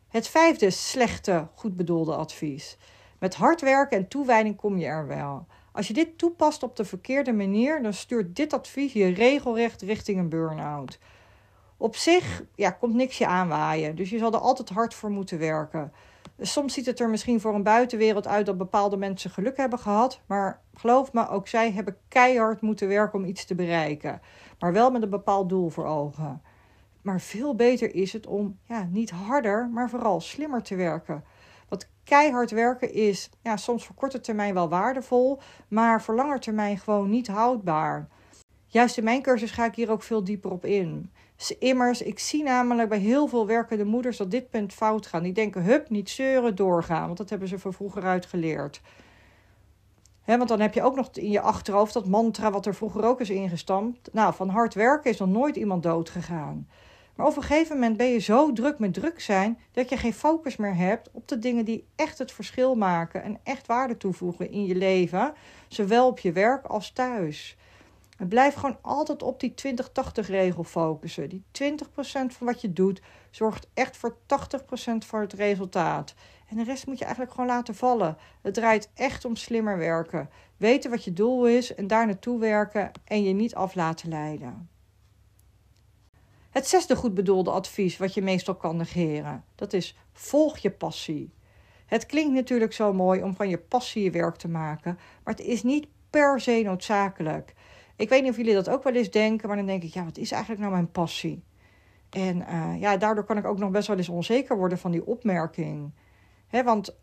Het 0.08 0.28
vijfde 0.28 0.70
slechte, 0.70 1.48
goed 1.54 1.76
bedoelde 1.76 2.16
advies. 2.16 2.78
Met 3.20 3.36
hard 3.36 3.62
werken 3.62 3.98
en 3.98 4.08
toewijding 4.08 4.56
kom 4.56 4.78
je 4.78 4.86
er 4.86 5.08
wel. 5.08 5.46
Als 5.72 5.88
je 5.88 5.94
dit 5.94 6.18
toepast 6.18 6.64
op 6.64 6.76
de 6.76 6.86
verkeerde 6.86 7.34
manier, 7.34 7.82
dan 7.82 7.94
stuurt 7.94 8.36
dit 8.36 8.54
advies 8.54 8.94
je 8.94 9.08
regelrecht 9.08 9.82
richting 9.82 10.20
een 10.20 10.30
burn-out. 10.30 11.00
Op 11.78 11.96
zich 11.96 12.44
ja, 12.56 12.72
komt 12.72 12.94
niks 12.94 13.18
je 13.18 13.28
aanwaaien, 13.28 13.96
dus 13.96 14.10
je 14.10 14.18
zal 14.18 14.34
er 14.34 14.40
altijd 14.40 14.70
hard 14.70 14.94
voor 14.94 15.10
moeten 15.10 15.40
werken. 15.40 15.92
Soms 16.40 16.74
ziet 16.74 16.86
het 16.86 17.00
er 17.00 17.10
misschien 17.10 17.42
voor 17.42 17.54
een 17.54 17.64
buitenwereld 17.64 18.28
uit 18.28 18.46
dat 18.46 18.58
bepaalde 18.58 18.98
mensen 18.98 19.30
geluk 19.30 19.58
hebben 19.58 19.80
gehad, 19.80 20.22
maar 20.26 20.62
geloof 20.74 21.14
me, 21.14 21.30
ook 21.30 21.48
zij 21.48 21.72
hebben 21.72 21.98
keihard 22.08 22.62
moeten 22.62 22.88
werken 22.88 23.20
om 23.20 23.26
iets 23.26 23.46
te 23.46 23.56
bereiken, 23.56 24.22
maar 24.60 24.74
wel 24.74 24.92
met 24.92 25.02
een 25.02 25.10
bepaald 25.10 25.50
doel 25.50 25.70
voor 25.70 25.86
ogen. 25.86 26.42
Maar 27.02 27.22
veel 27.22 27.56
beter 27.56 27.96
is 27.96 28.14
het 28.14 28.28
om 28.28 28.60
ja, 28.64 28.88
niet 28.92 29.10
harder, 29.10 29.70
maar 29.70 29.90
vooral 29.90 30.22
slimmer 30.22 30.62
te 30.62 30.76
werken. 30.76 31.24
Want 31.70 31.90
keihard 32.04 32.52
werken 32.52 32.94
is 32.94 33.30
ja, 33.42 33.58
soms 33.58 33.86
voor 33.86 33.96
korte 33.96 34.20
termijn 34.20 34.54
wel 34.54 34.70
waardevol, 34.70 35.40
maar 35.68 36.02
voor 36.02 36.16
lange 36.16 36.40
termijn 36.40 36.78
gewoon 36.78 37.10
niet 37.10 37.28
houdbaar. 37.28 38.08
Juist 38.66 38.98
in 38.98 39.04
mijn 39.04 39.22
cursus 39.22 39.52
ga 39.52 39.66
ik 39.66 39.76
hier 39.76 39.92
ook 39.92 40.04
veel 40.04 40.24
dieper 40.24 40.52
op 40.52 40.66
in. 40.66 41.12
Immers, 41.60 42.02
ik 42.02 42.20
zie 42.20 42.44
namelijk 42.44 42.90
bij 42.90 42.98
heel 42.98 43.28
veel 43.28 43.48
werkende 43.48 43.86
moeders 43.86 44.18
dat 44.18 44.32
dit 44.32 44.50
punt 44.50 44.74
fout 44.74 45.06
gaat. 45.06 45.24
Die 45.24 45.34
denken, 45.34 45.64
hup, 45.64 45.90
niet 45.90 46.10
zeuren, 46.10 46.56
doorgaan. 46.56 47.06
Want 47.06 47.18
dat 47.18 47.30
hebben 47.30 47.48
ze 47.48 47.60
van 47.60 47.74
vroeger 47.74 48.04
uit 48.04 48.26
geleerd. 48.26 48.82
want 50.26 50.48
dan 50.48 50.60
heb 50.60 50.74
je 50.74 50.84
ook 50.84 50.96
nog 50.96 51.10
in 51.14 51.32
je 51.32 51.42
achterhoofd 51.42 51.94
dat 51.94 52.08
mantra 52.08 52.52
wat 52.52 52.66
er 52.66 52.76
vroeger 52.76 53.04
ook 53.04 53.22
is 53.22 53.30
ingestampt. 53.30 54.10
Nou, 54.14 54.34
van 54.34 54.50
hard 54.50 54.74
werken 54.74 55.12
is 55.12 55.18
nog 55.18 55.30
nooit 55.30 55.56
iemand 55.56 55.84
dood 55.84 56.10
gegaan. 56.10 56.68
Maar 57.18 57.28
op 57.28 57.36
een 57.36 57.44
gegeven 57.44 57.76
moment 57.76 57.98
ben 57.98 58.08
je 58.08 58.20
zo 58.20 58.54
druk 58.54 58.80
met 58.80 58.94
druk 58.94 59.22
zijn 59.22 59.60
dat 59.72 59.90
je 59.90 59.98
geen 59.98 60.14
focus 60.14 60.56
meer 60.56 60.76
hebt 60.76 61.10
op 61.12 61.28
de 61.28 61.40
dingen 61.40 61.66
die 61.66 61.88
echt 61.96 62.18
het 62.18 62.32
verschil 62.32 62.76
maken 62.76 63.24
en 63.24 63.40
echt 63.44 63.68
waarde 63.68 63.98
toevoegen 63.98 64.52
in 64.52 64.66
je 64.66 64.76
leven, 64.76 65.34
zowel 65.68 66.08
op 66.08 66.20
je 66.20 66.32
werk 66.32 66.66
als 66.66 66.92
thuis. 66.92 67.58
En 68.18 68.28
blijf 68.28 68.54
gewoon 68.54 68.78
altijd 68.82 69.24
op 69.24 69.40
die 69.40 69.54
20-80 70.24 70.26
regel 70.26 70.64
focussen. 70.64 71.30
Die 71.30 71.44
20% 71.64 71.76
van 72.12 72.48
wat 72.48 72.62
je 72.62 72.74
doet 72.74 73.02
zorgt 73.32 73.68
echt 73.74 73.98
voor 73.98 74.18
80% 74.18 74.18
van 74.98 75.20
het 75.20 75.34
resultaat. 75.34 76.14
En 76.50 76.58
de 76.58 76.64
rest 76.64 76.88
moet 76.88 76.98
je 76.98 77.04
eigenlijk 77.04 77.34
gewoon 77.34 77.50
laten 77.50 77.76
vallen. 77.76 78.18
Het 78.42 78.54
draait 78.54 78.90
echt 78.94 79.26
om 79.26 79.36
slimmer 79.36 79.78
werken. 79.78 80.30
Weten 80.58 80.90
wat 80.90 81.04
je 81.04 81.14
doel 81.14 81.48
is 81.48 81.76
en 81.76 81.88
daar 81.88 82.06
naartoe 82.06 82.40
werken 82.40 82.92
en 83.06 83.24
je 83.24 83.34
niet 83.34 83.56
af 83.56 83.76
laten 83.76 84.10
leiden. 84.10 84.70
Het 86.50 86.68
zesde 86.68 86.96
goed 86.96 87.14
bedoelde 87.14 87.52
advies 87.52 87.98
wat 87.98 88.14
je 88.14 88.22
meestal 88.22 88.56
kan 88.56 88.76
negeren, 88.78 89.44
dat 89.56 89.74
is 89.74 89.98
volg 90.14 90.58
je 90.58 90.72
passie. 90.72 91.34
Het 91.86 92.06
klinkt 92.06 92.34
natuurlijk 92.34 92.74
zo 92.74 92.94
mooi 92.94 93.24
om 93.24 93.36
van 93.36 93.50
je 93.50 93.58
passie 93.58 94.04
je 94.04 94.12
werk 94.12 94.36
te 94.36 94.48
maken, 94.48 95.00
maar 95.24 95.34
het 95.34 95.46
is 95.46 95.64
niet 95.64 95.88
per 96.10 96.42
se 96.42 96.62
noodzakelijk. 96.64 97.54
Ik 97.98 98.10
weet 98.10 98.22
niet 98.22 98.32
of 98.32 98.38
jullie 98.38 98.54
dat 98.54 98.70
ook 98.70 98.84
wel 98.84 98.94
eens 98.94 99.12
denken, 99.12 99.48
maar 99.48 99.58
dan 99.58 99.66
denk 99.66 99.84
ik, 99.84 99.94
ja, 99.94 100.04
wat 100.04 100.18
is 100.18 100.32
eigenlijk 100.32 100.62
nou 100.62 100.74
mijn 100.74 100.92
passie? 100.92 101.44
En 102.10 102.38
uh, 102.38 102.80
ja, 102.80 102.98
daardoor 102.98 103.24
kan 103.24 103.38
ik 103.38 103.46
ook 103.46 103.58
nog 103.58 103.72
best 103.72 103.88
wel 103.88 103.98
eens 103.98 104.10
onzeker 104.10 104.58
worden 104.58 104.78
van 104.78 104.92
die 104.92 105.06
opmerking. 105.06 105.94
He, 106.48 106.64
want 106.64 106.98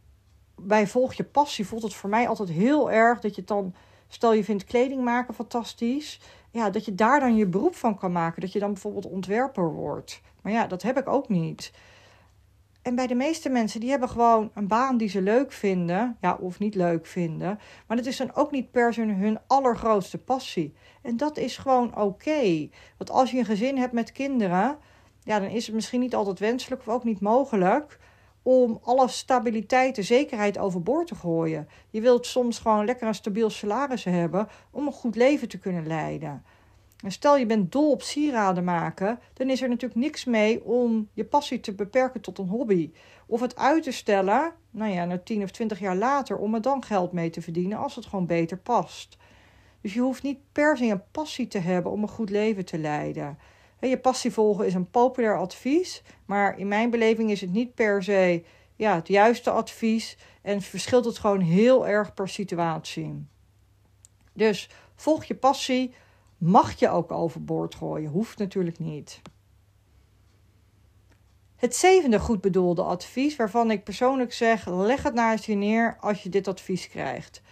bij 0.57 0.87
volg 0.87 1.13
je 1.13 1.25
passie 1.25 1.67
voelt 1.67 1.83
het 1.83 1.95
voor 1.95 2.11
mij 2.11 2.29
altijd 2.29 2.49
heel 2.49 2.91
erg 2.91 3.21
dat 3.21 3.35
je 3.35 3.45
dan, 3.45 3.75
stel 4.09 4.33
je 4.33 4.45
vindt 4.45 4.65
kleding 4.65 5.05
maken 5.05 5.35
fantastisch, 5.35 6.21
ja, 6.51 6.71
dat 6.71 6.85
je 6.85 6.95
daar 6.95 7.21
dan 7.21 7.37
je 7.37 7.47
beroep 7.47 7.75
van 7.75 7.99
kan 7.99 8.13
maken. 8.13 8.41
Dat 8.41 8.53
je 8.53 8.59
dan 8.59 8.73
bijvoorbeeld 8.73 9.07
ontwerper 9.07 9.73
wordt. 9.73 10.21
Maar 10.43 10.53
ja, 10.53 10.67
dat 10.67 10.83
heb 10.83 10.99
ik 10.99 11.09
ook 11.09 11.29
niet. 11.29 11.73
En 12.85 12.95
bij 12.95 13.07
de 13.07 13.15
meeste 13.15 13.49
mensen, 13.49 13.81
die 13.81 13.91
hebben 13.91 14.09
gewoon 14.09 14.51
een 14.55 14.69
baan 14.69 14.97
die 14.97 15.09
ze 15.09 15.23
leuk 15.23 15.53
vinden. 15.53 16.17
Ja, 16.21 16.37
of 16.41 16.59
niet 16.59 16.75
leuk 16.75 17.07
vinden. 17.07 17.59
Maar 17.87 17.97
dat 17.97 18.07
is 18.07 18.17
dan 18.17 18.35
ook 18.35 18.51
niet 18.51 18.71
per 18.71 18.95
se 18.95 19.03
hun 19.03 19.39
allergrootste 19.47 20.19
passie. 20.19 20.75
En 21.03 21.17
dat 21.17 21.37
is 21.37 21.57
gewoon 21.57 21.97
oké. 21.97 22.69
Want 22.99 23.11
als 23.11 23.31
je 23.31 23.39
een 23.39 23.45
gezin 23.45 23.79
hebt 23.79 23.93
met 23.93 24.13
kinderen, 24.13 24.79
ja, 25.23 25.41
dan 25.41 25.49
is 25.49 25.67
het 25.67 25.75
misschien 25.75 26.01
niet 26.01 26.15
altijd 26.15 26.39
wenselijk 26.39 26.81
of 26.81 26.89
ook 26.89 27.05
niet 27.05 27.21
mogelijk 27.21 27.99
om 28.43 28.79
alle 28.83 29.09
stabiliteit 29.09 29.99
en 29.99 30.05
zekerheid 30.05 30.59
overboord 30.59 31.07
te 31.07 31.15
gooien. 31.15 31.69
Je 31.91 32.01
wilt 32.01 32.27
soms 32.27 32.59
gewoon 32.59 32.85
lekker 32.85 33.07
een 33.07 33.15
stabiel 33.15 33.51
salaris 33.51 34.05
hebben 34.05 34.49
om 34.71 34.87
een 34.87 34.93
goed 34.93 35.17
leven 35.17 35.49
te 35.49 35.59
kunnen 35.59 35.87
leiden. 35.87 36.45
Stel 37.13 37.37
je 37.37 37.47
bent 37.47 37.73
dol 37.73 37.91
op 37.91 38.03
sieraden 38.03 38.65
maken, 38.65 39.19
dan 39.33 39.51
is 39.51 39.63
er 39.63 39.69
natuurlijk 39.69 40.01
niks 40.01 40.25
mee 40.25 40.65
om 40.65 41.09
je 41.13 41.25
passie 41.25 41.61
te 41.61 41.75
beperken 41.75 42.21
tot 42.21 42.39
een 42.39 42.49
hobby. 42.49 42.93
Of 43.27 43.41
het 43.41 43.57
uit 43.57 43.83
te 43.83 43.91
stellen, 43.91 44.53
nou 44.71 44.93
ja, 44.93 45.05
naar 45.05 45.23
10 45.23 45.43
of 45.43 45.51
20 45.51 45.79
jaar 45.79 45.97
later, 45.97 46.37
om 46.37 46.55
er 46.55 46.63
dan 46.63 46.85
geld 46.85 47.13
mee 47.13 47.31
te 47.31 47.43
verdienen 47.43 47.79
als 47.79 47.95
het 47.95 48.07
gewoon 48.07 48.27
beter 48.27 48.59
past. 48.59 49.17
Dus 49.81 49.95
je 49.95 50.01
hoeft 50.01 50.23
niet 50.23 50.39
per 50.53 50.77
se 50.77 50.85
een 50.85 51.11
passie 51.11 51.47
te 51.47 51.59
hebben 51.59 51.93
om 51.93 52.03
een 52.03 52.09
goed 52.09 52.31
leven 52.31 52.65
te 52.65 52.79
leiden. 52.79 53.39
Je 53.81 53.99
passie 53.99 54.33
volgen 54.33 54.67
is 54.67 54.75
een 54.75 54.91
populair 54.91 55.39
advies, 55.39 56.03
maar 56.27 56.59
in 56.59 56.69
mijn 56.69 56.91
beleving 56.91 57.31
is 57.31 57.41
het 57.41 57.53
niet 57.53 57.75
per 57.75 58.03
se 58.03 58.45
ja, 58.77 58.95
het 58.95 59.09
juiste 59.09 59.51
advies 59.51 60.17
en 60.43 60.63
verschilt 60.63 61.05
het 61.05 61.19
gewoon 61.19 61.41
heel 61.41 61.87
erg 61.87 62.15
per 62.15 62.29
situatie. 62.29 63.27
Dus 64.33 64.69
volg 64.95 65.25
je 65.25 65.35
passie, 65.35 65.95
mag 66.45 66.79
je 66.79 66.89
ook 66.89 67.13
overboord 67.13 67.75
gooien, 67.75 68.11
hoeft 68.11 68.39
natuurlijk 68.39 68.79
niet. 68.79 69.21
Het 71.57 71.77
zevende 71.77 72.19
goed 72.19 72.41
bedoelde 72.41 72.83
advies, 72.83 73.37
waarvan 73.37 73.71
ik 73.71 73.85
persoonlijk 73.85 74.33
zeg: 74.33 74.67
leg 74.67 75.03
het 75.03 75.15
naar 75.15 75.39
je 75.43 75.55
neer 75.55 75.97
als 76.01 76.23
je 76.23 76.29
dit 76.29 76.49
advies 76.49 76.89
krijgt. 76.89 77.43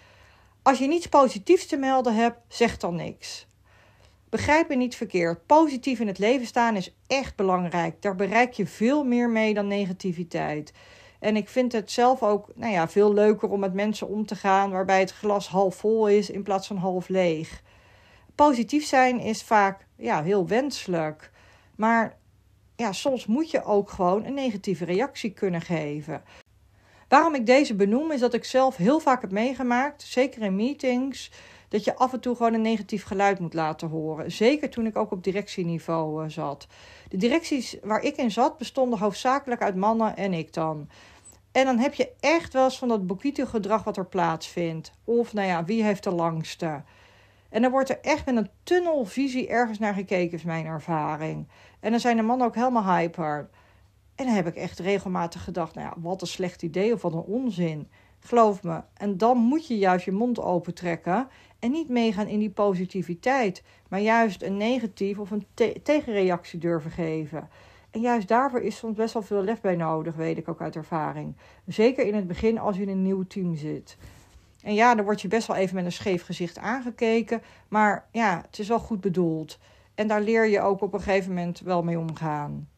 Als 0.62 0.78
je 0.78 0.86
niets 0.86 1.06
positiefs 1.06 1.66
te 1.66 1.76
melden 1.76 2.14
hebt, 2.14 2.38
zeg 2.48 2.76
dan 2.76 2.94
niks. 2.94 3.46
Begrijp 4.28 4.68
me 4.68 4.74
niet 4.74 4.96
verkeerd. 4.96 5.46
Positief 5.46 6.00
in 6.00 6.06
het 6.06 6.18
leven 6.18 6.46
staan 6.46 6.76
is 6.76 6.94
echt 7.06 7.36
belangrijk. 7.36 8.02
Daar 8.02 8.16
bereik 8.16 8.52
je 8.52 8.66
veel 8.66 9.04
meer 9.04 9.30
mee 9.30 9.54
dan 9.54 9.66
negativiteit. 9.66 10.72
En 11.18 11.36
ik 11.36 11.48
vind 11.48 11.72
het 11.72 11.90
zelf 11.90 12.22
ook 12.22 12.48
nou 12.54 12.72
ja, 12.72 12.88
veel 12.88 13.14
leuker 13.14 13.48
om 13.48 13.60
met 13.60 13.74
mensen 13.74 14.08
om 14.08 14.26
te 14.26 14.36
gaan 14.36 14.70
waarbij 14.70 15.00
het 15.00 15.12
glas 15.12 15.48
half 15.48 15.76
vol 15.76 16.08
is 16.08 16.30
in 16.30 16.42
plaats 16.42 16.66
van 16.66 16.76
half 16.76 17.08
leeg. 17.08 17.62
Positief 18.42 18.84
zijn 18.84 19.20
is 19.20 19.42
vaak 19.42 19.86
ja, 19.96 20.22
heel 20.22 20.46
wenselijk. 20.46 21.30
Maar 21.76 22.16
ja, 22.76 22.92
soms 22.92 23.26
moet 23.26 23.50
je 23.50 23.64
ook 23.64 23.90
gewoon 23.90 24.24
een 24.24 24.34
negatieve 24.34 24.84
reactie 24.84 25.32
kunnen 25.32 25.60
geven. 25.60 26.22
Waarom 27.08 27.34
ik 27.34 27.46
deze 27.46 27.74
benoem 27.74 28.12
is 28.12 28.20
dat 28.20 28.34
ik 28.34 28.44
zelf 28.44 28.76
heel 28.76 29.00
vaak 29.00 29.20
heb 29.20 29.30
meegemaakt, 29.30 30.02
zeker 30.02 30.42
in 30.42 30.56
meetings, 30.56 31.30
dat 31.68 31.84
je 31.84 31.96
af 31.96 32.12
en 32.12 32.20
toe 32.20 32.36
gewoon 32.36 32.54
een 32.54 32.60
negatief 32.60 33.04
geluid 33.04 33.38
moet 33.38 33.54
laten 33.54 33.88
horen. 33.88 34.32
Zeker 34.32 34.70
toen 34.70 34.86
ik 34.86 34.96
ook 34.96 35.10
op 35.10 35.24
directieniveau 35.24 36.24
uh, 36.24 36.30
zat. 36.30 36.66
De 37.08 37.16
directies 37.16 37.76
waar 37.82 38.02
ik 38.02 38.16
in 38.16 38.30
zat 38.30 38.58
bestonden 38.58 38.98
hoofdzakelijk 38.98 39.62
uit 39.62 39.76
mannen 39.76 40.16
en 40.16 40.32
ik 40.32 40.52
dan. 40.52 40.88
En 41.52 41.64
dan 41.64 41.78
heb 41.78 41.94
je 41.94 42.12
echt 42.20 42.52
wel 42.52 42.64
eens 42.64 42.78
van 42.78 42.88
dat 42.88 43.06
boekito 43.06 43.44
gedrag 43.44 43.84
wat 43.84 43.96
er 43.96 44.06
plaatsvindt. 44.06 44.92
Of 45.04 45.32
nou 45.32 45.46
ja, 45.46 45.64
wie 45.64 45.82
heeft 45.82 46.04
de 46.04 46.12
langste? 46.12 46.82
En 47.52 47.62
dan 47.62 47.70
wordt 47.70 47.90
er 47.90 47.98
echt 48.00 48.26
met 48.26 48.36
een 48.36 48.50
tunnelvisie 48.62 49.48
ergens 49.48 49.78
naar 49.78 49.94
gekeken, 49.94 50.38
is 50.38 50.44
mijn 50.44 50.66
ervaring. 50.66 51.48
En 51.80 51.90
dan 51.90 52.00
zijn 52.00 52.16
de 52.16 52.22
mannen 52.22 52.46
ook 52.46 52.54
helemaal 52.54 52.96
hyper. 52.96 53.48
En 54.14 54.26
dan 54.26 54.34
heb 54.34 54.46
ik 54.46 54.54
echt 54.54 54.78
regelmatig 54.78 55.44
gedacht, 55.44 55.74
nou 55.74 55.86
ja, 55.86 55.94
wat 56.00 56.20
een 56.20 56.26
slecht 56.26 56.62
idee 56.62 56.92
of 56.92 57.02
wat 57.02 57.12
een 57.12 57.20
onzin. 57.20 57.88
Geloof 58.20 58.62
me. 58.62 58.82
En 58.94 59.16
dan 59.16 59.38
moet 59.38 59.66
je 59.66 59.78
juist 59.78 60.04
je 60.04 60.12
mond 60.12 60.40
open 60.40 60.74
trekken 60.74 61.28
en 61.58 61.70
niet 61.70 61.88
meegaan 61.88 62.26
in 62.26 62.38
die 62.38 62.50
positiviteit, 62.50 63.62
maar 63.88 64.00
juist 64.00 64.42
een 64.42 64.56
negatief 64.56 65.18
of 65.18 65.30
een 65.30 65.46
tegenreactie 65.82 66.58
durven 66.58 66.90
geven. 66.90 67.48
En 67.90 68.00
juist 68.00 68.28
daarvoor 68.28 68.60
is 68.60 68.76
soms 68.76 68.96
best 68.96 69.12
wel 69.12 69.22
veel 69.22 69.42
lef 69.42 69.60
bij 69.60 69.76
nodig, 69.76 70.14
weet 70.14 70.38
ik 70.38 70.48
ook 70.48 70.60
uit 70.60 70.76
ervaring. 70.76 71.36
Zeker 71.66 72.06
in 72.06 72.14
het 72.14 72.26
begin 72.26 72.58
als 72.58 72.76
je 72.76 72.82
in 72.82 72.88
een 72.88 73.02
nieuw 73.02 73.22
team 73.22 73.54
zit. 73.54 73.96
En 74.62 74.74
ja, 74.74 74.94
dan 74.94 75.04
word 75.04 75.20
je 75.20 75.28
best 75.28 75.46
wel 75.46 75.56
even 75.56 75.74
met 75.74 75.84
een 75.84 75.92
scheef 75.92 76.24
gezicht 76.24 76.58
aangekeken. 76.58 77.42
Maar 77.68 78.08
ja, 78.12 78.42
het 78.46 78.58
is 78.58 78.68
wel 78.68 78.78
goed 78.78 79.00
bedoeld. 79.00 79.58
En 79.94 80.06
daar 80.06 80.20
leer 80.20 80.46
je 80.46 80.60
ook 80.60 80.80
op 80.80 80.92
een 80.92 81.00
gegeven 81.00 81.34
moment 81.34 81.60
wel 81.60 81.82
mee 81.82 81.98
omgaan. 81.98 82.68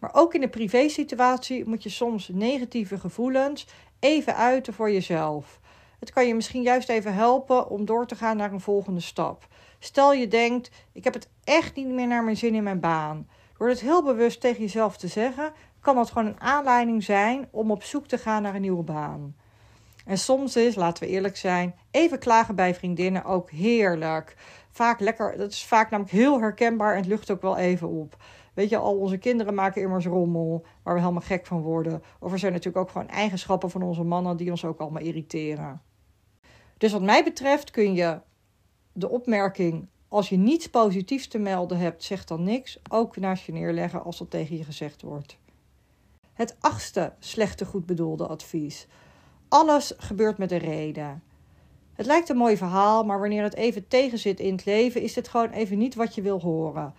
Maar 0.00 0.14
ook 0.14 0.34
in 0.34 0.40
de 0.40 0.48
privésituatie 0.48 1.68
moet 1.68 1.82
je 1.82 1.88
soms 1.88 2.28
negatieve 2.28 2.98
gevoelens 2.98 3.66
even 3.98 4.36
uiten 4.36 4.74
voor 4.74 4.90
jezelf. 4.90 5.60
Het 5.98 6.12
kan 6.12 6.26
je 6.26 6.34
misschien 6.34 6.62
juist 6.62 6.88
even 6.88 7.14
helpen 7.14 7.68
om 7.68 7.84
door 7.84 8.06
te 8.06 8.14
gaan 8.14 8.36
naar 8.36 8.52
een 8.52 8.60
volgende 8.60 9.00
stap. 9.00 9.46
Stel 9.78 10.12
je 10.12 10.28
denkt: 10.28 10.70
ik 10.92 11.04
heb 11.04 11.14
het 11.14 11.28
echt 11.44 11.76
niet 11.76 11.86
meer 11.86 12.06
naar 12.06 12.24
mijn 12.24 12.36
zin 12.36 12.54
in 12.54 12.62
mijn 12.62 12.80
baan. 12.80 13.28
Door 13.58 13.68
het 13.68 13.80
heel 13.80 14.02
bewust 14.02 14.40
tegen 14.40 14.60
jezelf 14.60 14.96
te 14.96 15.08
zeggen, 15.08 15.52
kan 15.80 15.94
dat 15.94 16.10
gewoon 16.10 16.26
een 16.26 16.40
aanleiding 16.40 17.02
zijn 17.02 17.48
om 17.50 17.70
op 17.70 17.82
zoek 17.82 18.06
te 18.06 18.18
gaan 18.18 18.42
naar 18.42 18.54
een 18.54 18.60
nieuwe 18.60 18.82
baan. 18.82 19.34
En 20.10 20.18
soms 20.18 20.56
is, 20.56 20.74
laten 20.74 21.02
we 21.02 21.08
eerlijk 21.08 21.36
zijn, 21.36 21.74
even 21.90 22.18
klagen 22.18 22.54
bij 22.54 22.74
vriendinnen 22.74 23.24
ook 23.24 23.50
heerlijk. 23.50 24.36
Vaak 24.70 25.00
lekker, 25.00 25.36
dat 25.36 25.50
is 25.50 25.64
vaak 25.64 25.90
namelijk 25.90 26.16
heel 26.16 26.40
herkenbaar 26.40 26.92
en 26.92 26.96
het 26.98 27.06
lucht 27.06 27.30
ook 27.30 27.42
wel 27.42 27.56
even 27.56 27.88
op. 27.88 28.16
Weet 28.54 28.68
je, 28.68 28.76
al 28.76 28.98
onze 28.98 29.18
kinderen 29.18 29.54
maken 29.54 29.82
immers 29.82 30.06
rommel, 30.06 30.64
waar 30.82 30.94
we 30.94 31.00
helemaal 31.00 31.22
gek 31.22 31.46
van 31.46 31.60
worden. 31.60 32.02
Of 32.20 32.32
er 32.32 32.38
zijn 32.38 32.52
natuurlijk 32.52 32.84
ook 32.84 32.90
gewoon 32.90 33.08
eigenschappen 33.08 33.70
van 33.70 33.82
onze 33.82 34.02
mannen 34.02 34.36
die 34.36 34.50
ons 34.50 34.64
ook 34.64 34.80
allemaal 34.80 35.02
irriteren. 35.02 35.82
Dus 36.78 36.92
wat 36.92 37.02
mij 37.02 37.24
betreft 37.24 37.70
kun 37.70 37.94
je 37.94 38.20
de 38.92 39.08
opmerking: 39.08 39.88
als 40.08 40.28
je 40.28 40.36
niets 40.36 40.70
positiefs 40.70 41.28
te 41.28 41.38
melden 41.38 41.78
hebt, 41.78 42.04
zeg 42.04 42.24
dan 42.24 42.42
niks, 42.42 42.78
ook 42.88 43.16
naast 43.16 43.44
je 43.44 43.52
neerleggen 43.52 44.04
als 44.04 44.18
dat 44.18 44.30
tegen 44.30 44.56
je 44.56 44.64
gezegd 44.64 45.02
wordt. 45.02 45.38
Het 46.32 46.56
achtste 46.60 47.12
slechte 47.18 47.64
goed 47.64 47.86
bedoelde 47.86 48.26
advies. 48.26 48.86
Alles 49.50 49.92
gebeurt 49.96 50.38
met 50.38 50.52
een 50.52 50.58
reden. 50.58 51.22
Het 51.94 52.06
lijkt 52.06 52.28
een 52.28 52.36
mooi 52.36 52.56
verhaal, 52.56 53.04
maar 53.04 53.20
wanneer 53.20 53.42
het 53.42 53.54
even 53.54 53.88
tegenzit 53.88 54.40
in 54.40 54.52
het 54.52 54.64
leven, 54.64 55.02
is 55.02 55.12
dit 55.12 55.28
gewoon 55.28 55.50
even 55.50 55.78
niet 55.78 55.94
wat 55.94 56.14
je 56.14 56.22
wil 56.22 56.40
horen. 56.40 56.94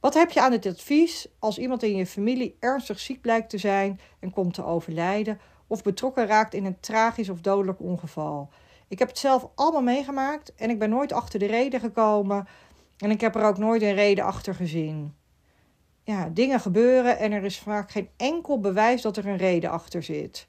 Wat 0.00 0.14
heb 0.14 0.30
je 0.30 0.40
aan 0.40 0.50
dit 0.50 0.66
advies 0.66 1.28
als 1.38 1.58
iemand 1.58 1.82
in 1.82 1.96
je 1.96 2.06
familie 2.06 2.56
ernstig 2.58 3.00
ziek 3.00 3.20
blijkt 3.20 3.50
te 3.50 3.58
zijn 3.58 4.00
en 4.18 4.32
komt 4.32 4.54
te 4.54 4.64
overlijden, 4.64 5.40
of 5.66 5.82
betrokken 5.82 6.26
raakt 6.26 6.54
in 6.54 6.64
een 6.64 6.80
tragisch 6.80 7.28
of 7.28 7.40
dodelijk 7.40 7.80
ongeval? 7.80 8.48
Ik 8.88 8.98
heb 8.98 9.08
het 9.08 9.18
zelf 9.18 9.48
allemaal 9.54 9.82
meegemaakt 9.82 10.54
en 10.54 10.70
ik 10.70 10.78
ben 10.78 10.90
nooit 10.90 11.12
achter 11.12 11.38
de 11.38 11.46
reden 11.46 11.80
gekomen 11.80 12.48
en 12.98 13.10
ik 13.10 13.20
heb 13.20 13.34
er 13.34 13.44
ook 13.44 13.58
nooit 13.58 13.82
een 13.82 13.94
reden 13.94 14.24
achter 14.24 14.54
gezien. 14.54 15.14
Ja, 16.02 16.28
dingen 16.28 16.60
gebeuren 16.60 17.18
en 17.18 17.32
er 17.32 17.44
is 17.44 17.58
vaak 17.58 17.90
geen 17.90 18.08
enkel 18.16 18.60
bewijs 18.60 19.02
dat 19.02 19.16
er 19.16 19.26
een 19.26 19.36
reden 19.36 19.70
achter 19.70 20.02
zit. 20.02 20.48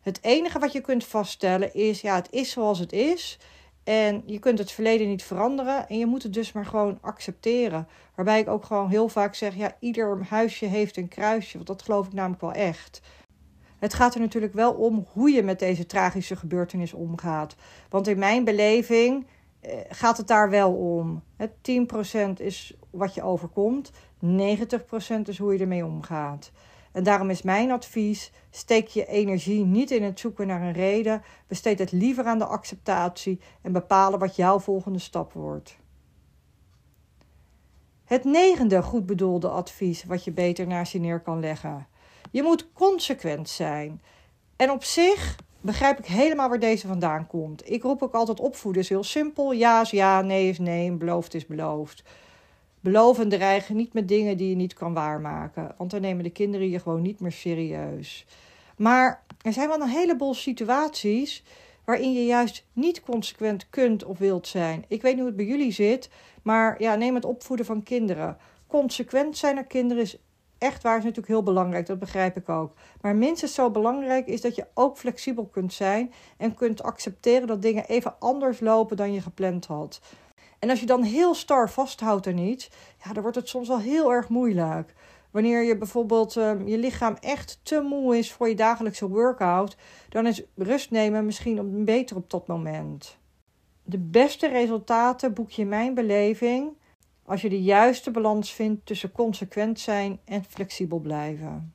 Het 0.00 0.18
enige 0.22 0.58
wat 0.58 0.72
je 0.72 0.80
kunt 0.80 1.04
vaststellen 1.04 1.74
is, 1.74 2.00
ja, 2.00 2.14
het 2.14 2.28
is 2.30 2.50
zoals 2.50 2.78
het 2.78 2.92
is. 2.92 3.38
En 3.84 4.22
je 4.26 4.38
kunt 4.38 4.58
het 4.58 4.70
verleden 4.70 5.08
niet 5.08 5.22
veranderen. 5.22 5.88
En 5.88 5.98
je 5.98 6.06
moet 6.06 6.22
het 6.22 6.32
dus 6.32 6.52
maar 6.52 6.66
gewoon 6.66 6.98
accepteren. 7.00 7.88
Waarbij 8.14 8.40
ik 8.40 8.48
ook 8.48 8.64
gewoon 8.64 8.88
heel 8.88 9.08
vaak 9.08 9.34
zeg: 9.34 9.54
ja, 9.54 9.76
ieder 9.80 10.26
huisje 10.28 10.66
heeft 10.66 10.96
een 10.96 11.08
kruisje. 11.08 11.54
Want 11.54 11.66
dat 11.66 11.82
geloof 11.82 12.06
ik 12.06 12.12
namelijk 12.12 12.40
wel 12.40 12.52
echt. 12.52 13.00
Het 13.78 13.94
gaat 13.94 14.14
er 14.14 14.20
natuurlijk 14.20 14.54
wel 14.54 14.72
om 14.72 15.06
hoe 15.12 15.30
je 15.30 15.42
met 15.42 15.58
deze 15.58 15.86
tragische 15.86 16.36
gebeurtenis 16.36 16.92
omgaat. 16.92 17.56
Want 17.88 18.08
in 18.08 18.18
mijn 18.18 18.44
beleving 18.44 19.26
eh, 19.60 19.78
gaat 19.88 20.16
het 20.16 20.26
daar 20.26 20.50
wel 20.50 20.72
om. 20.72 21.22
Het 21.36 21.50
10% 21.50 22.32
is 22.36 22.74
wat 22.90 23.14
je 23.14 23.22
overkomt, 23.22 23.92
90% 23.92 23.96
is 25.24 25.38
hoe 25.38 25.52
je 25.52 25.58
ermee 25.58 25.84
omgaat. 25.84 26.50
En 26.92 27.02
daarom 27.02 27.30
is 27.30 27.42
mijn 27.42 27.70
advies: 27.70 28.32
steek 28.50 28.86
je 28.88 29.06
energie 29.06 29.64
niet 29.64 29.90
in 29.90 30.02
het 30.02 30.20
zoeken 30.20 30.46
naar 30.46 30.62
een 30.62 30.72
reden, 30.72 31.22
besteed 31.46 31.78
het 31.78 31.92
liever 31.92 32.24
aan 32.24 32.38
de 32.38 32.44
acceptatie 32.44 33.40
en 33.62 33.72
bepalen 33.72 34.18
wat 34.18 34.36
jouw 34.36 34.58
volgende 34.58 34.98
stap 34.98 35.32
wordt. 35.32 35.78
Het 38.04 38.24
negende 38.24 38.82
goed 38.82 39.06
bedoelde 39.06 39.48
advies 39.48 40.04
wat 40.04 40.24
je 40.24 40.30
beter 40.32 40.66
naast 40.66 40.92
je 40.92 41.00
neer 41.00 41.20
kan 41.20 41.40
leggen. 41.40 41.86
Je 42.30 42.42
moet 42.42 42.72
consequent 42.72 43.48
zijn. 43.48 44.02
En 44.56 44.70
op 44.70 44.84
zich 44.84 45.36
begrijp 45.60 45.98
ik 45.98 46.06
helemaal 46.06 46.48
waar 46.48 46.58
deze 46.58 46.86
vandaan 46.86 47.26
komt. 47.26 47.70
Ik 47.70 47.82
roep 47.82 48.02
ook 48.02 48.14
altijd 48.14 48.40
opvoeden 48.40 48.82
is 48.82 48.88
heel 48.88 49.04
simpel. 49.04 49.52
Ja 49.52 49.80
is 49.80 49.90
ja, 49.90 50.20
nee 50.20 50.48
is 50.48 50.58
nee, 50.58 50.92
beloofd 50.92 51.34
is 51.34 51.46
beloofd. 51.46 52.02
Beloven 52.80 53.22
en 53.22 53.28
dreigen 53.28 53.76
niet 53.76 53.92
met 53.92 54.08
dingen 54.08 54.36
die 54.36 54.48
je 54.48 54.56
niet 54.56 54.74
kan 54.74 54.94
waarmaken. 54.94 55.74
Want 55.78 55.90
dan 55.90 56.00
nemen 56.00 56.24
de 56.24 56.30
kinderen 56.30 56.70
je 56.70 56.80
gewoon 56.80 57.02
niet 57.02 57.20
meer 57.20 57.32
serieus. 57.32 58.26
Maar 58.76 59.24
er 59.42 59.52
zijn 59.52 59.68
wel 59.68 59.80
een 59.80 59.88
heleboel 59.88 60.34
situaties 60.34 61.42
waarin 61.84 62.12
je 62.12 62.24
juist 62.24 62.64
niet 62.72 63.00
consequent 63.00 63.70
kunt 63.70 64.04
of 64.04 64.18
wilt 64.18 64.46
zijn. 64.46 64.84
Ik 64.88 65.02
weet 65.02 65.12
niet 65.12 65.20
hoe 65.20 65.28
het 65.28 65.36
bij 65.36 65.46
jullie 65.46 65.72
zit, 65.72 66.10
maar 66.42 66.82
ja, 66.82 66.94
neem 66.94 67.14
het 67.14 67.24
opvoeden 67.24 67.66
van 67.66 67.82
kinderen. 67.82 68.36
Consequent 68.66 69.36
zijn 69.36 69.54
naar 69.54 69.64
kinderen 69.64 70.02
is 70.02 70.18
echt 70.58 70.82
waar, 70.82 70.96
is 70.96 71.02
natuurlijk 71.02 71.32
heel 71.32 71.42
belangrijk, 71.42 71.86
dat 71.86 71.98
begrijp 71.98 72.36
ik 72.36 72.48
ook. 72.48 72.72
Maar 73.00 73.16
minstens 73.16 73.54
zo 73.54 73.70
belangrijk 73.70 74.26
is 74.26 74.40
dat 74.40 74.54
je 74.54 74.66
ook 74.74 74.98
flexibel 74.98 75.46
kunt 75.46 75.72
zijn 75.72 76.12
en 76.36 76.54
kunt 76.54 76.82
accepteren 76.82 77.46
dat 77.46 77.62
dingen 77.62 77.86
even 77.86 78.14
anders 78.18 78.60
lopen 78.60 78.96
dan 78.96 79.12
je 79.12 79.20
gepland 79.20 79.66
had. 79.66 80.00
En 80.60 80.70
als 80.70 80.80
je 80.80 80.86
dan 80.86 81.02
heel 81.02 81.34
star 81.34 81.70
vasthoudt 81.70 82.26
aan 82.26 82.38
iets, 82.38 82.70
ja, 83.04 83.12
dan 83.12 83.22
wordt 83.22 83.36
het 83.36 83.48
soms 83.48 83.68
wel 83.68 83.78
heel 83.78 84.12
erg 84.12 84.28
moeilijk. 84.28 84.94
Wanneer 85.30 85.62
je 85.62 85.76
bijvoorbeeld 85.76 86.36
uh, 86.36 86.52
je 86.66 86.78
lichaam 86.78 87.16
echt 87.20 87.60
te 87.62 87.80
moe 87.80 88.18
is 88.18 88.32
voor 88.32 88.48
je 88.48 88.54
dagelijkse 88.54 89.08
workout, 89.08 89.76
dan 90.08 90.26
is 90.26 90.42
rust 90.54 90.90
nemen 90.90 91.24
misschien 91.24 91.84
beter 91.84 92.16
op 92.16 92.30
dat 92.30 92.46
moment. 92.46 93.18
De 93.82 93.98
beste 93.98 94.48
resultaten 94.48 95.34
boek 95.34 95.50
je 95.50 95.62
in 95.62 95.68
mijn 95.68 95.94
beleving 95.94 96.76
als 97.24 97.42
je 97.42 97.48
de 97.48 97.62
juiste 97.62 98.10
balans 98.10 98.52
vindt 98.52 98.86
tussen 98.86 99.12
consequent 99.12 99.80
zijn 99.80 100.20
en 100.24 100.44
flexibel 100.44 100.98
blijven. 100.98 101.74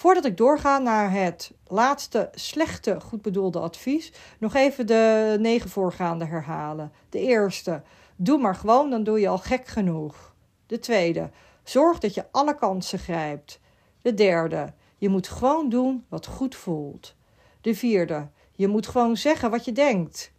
Voordat 0.00 0.24
ik 0.24 0.36
doorga 0.36 0.78
naar 0.78 1.12
het 1.12 1.52
laatste 1.66 2.28
slechte 2.34 3.00
goed 3.00 3.22
bedoelde 3.22 3.58
advies, 3.58 4.12
nog 4.38 4.54
even 4.54 4.86
de 4.86 5.36
negen 5.40 5.70
voorgaande 5.70 6.24
herhalen. 6.24 6.92
De 7.08 7.18
eerste, 7.18 7.82
doe 8.16 8.38
maar 8.38 8.54
gewoon, 8.54 8.90
dan 8.90 9.04
doe 9.04 9.20
je 9.20 9.28
al 9.28 9.38
gek 9.38 9.66
genoeg. 9.66 10.34
De 10.66 10.78
tweede, 10.78 11.30
zorg 11.62 11.98
dat 11.98 12.14
je 12.14 12.24
alle 12.30 12.54
kansen 12.54 12.98
grijpt. 12.98 13.60
De 14.02 14.14
derde, 14.14 14.72
je 14.96 15.08
moet 15.08 15.28
gewoon 15.28 15.68
doen 15.68 16.04
wat 16.08 16.26
goed 16.26 16.54
voelt. 16.54 17.14
De 17.60 17.74
vierde, 17.74 18.28
je 18.52 18.68
moet 18.68 18.86
gewoon 18.86 19.16
zeggen 19.16 19.50
wat 19.50 19.64
je 19.64 19.72
denkt. 19.72 20.32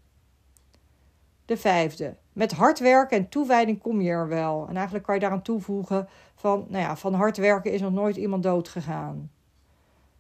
De 1.46 1.58
vijfde, 1.58 2.16
met 2.34 2.52
hard 2.52 2.80
werken 2.80 3.18
en 3.18 3.30
toewijding 3.30 3.82
kom 3.82 4.02
je 4.02 4.10
er 4.10 4.28
wel. 4.28 4.66
En 4.70 4.76
eigenlijk 4.76 5.06
kan 5.06 5.16
je 5.16 5.22
daaraan 5.22 5.42
toevoegen 5.42 6.08
van, 6.36 6.66
nou 6.70 6.84
ja, 6.84 6.96
van 6.96 7.14
hard 7.14 7.38
werken 7.38 7.72
is 7.72 7.82
nog 7.82 7.92
nooit 7.92 8.16
iemand 8.16 8.44
dood 8.44 8.70
gegaan. 8.70 9.32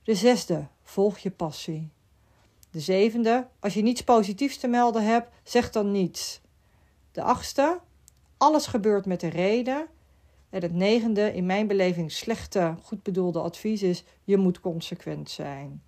De 0.03 0.15
zesde, 0.15 0.67
volg 0.83 1.17
je 1.17 1.31
passie. 1.31 1.89
De 2.71 2.79
zevende, 2.79 3.47
als 3.59 3.73
je 3.73 3.81
niets 3.81 4.03
positiefs 4.03 4.57
te 4.57 4.67
melden 4.67 5.05
hebt, 5.05 5.29
zeg 5.43 5.71
dan 5.71 5.91
niets. 5.91 6.41
De 7.11 7.21
achtste, 7.21 7.79
alles 8.37 8.65
gebeurt 8.65 9.05
met 9.05 9.23
een 9.23 9.29
reden. 9.29 9.87
En 10.49 10.61
het 10.61 10.73
negende, 10.73 11.33
in 11.33 11.45
mijn 11.45 11.67
beleving 11.67 12.11
slechte, 12.11 12.75
goed 12.83 13.03
bedoelde 13.03 13.39
advies 13.39 13.83
is: 13.83 14.03
je 14.23 14.37
moet 14.37 14.59
consequent 14.59 15.29
zijn. 15.29 15.83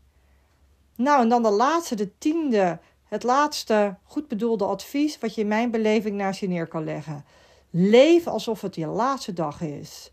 Nou, 0.95 1.21
en 1.21 1.29
dan 1.29 1.43
de 1.43 1.49
laatste, 1.49 1.95
de 1.95 2.17
tiende, 2.17 2.79
het 3.03 3.23
laatste 3.23 3.95
goed 4.03 4.27
bedoelde 4.27 4.65
advies 4.65 5.19
wat 5.19 5.35
je 5.35 5.41
in 5.41 5.47
mijn 5.47 5.71
beleving 5.71 6.15
naast 6.15 6.39
je 6.39 6.47
neer 6.47 6.67
kan 6.67 6.83
leggen. 6.83 7.25
Leef 7.69 8.27
alsof 8.27 8.61
het 8.61 8.75
je 8.75 8.87
laatste 8.87 9.33
dag 9.33 9.61
is. 9.61 10.11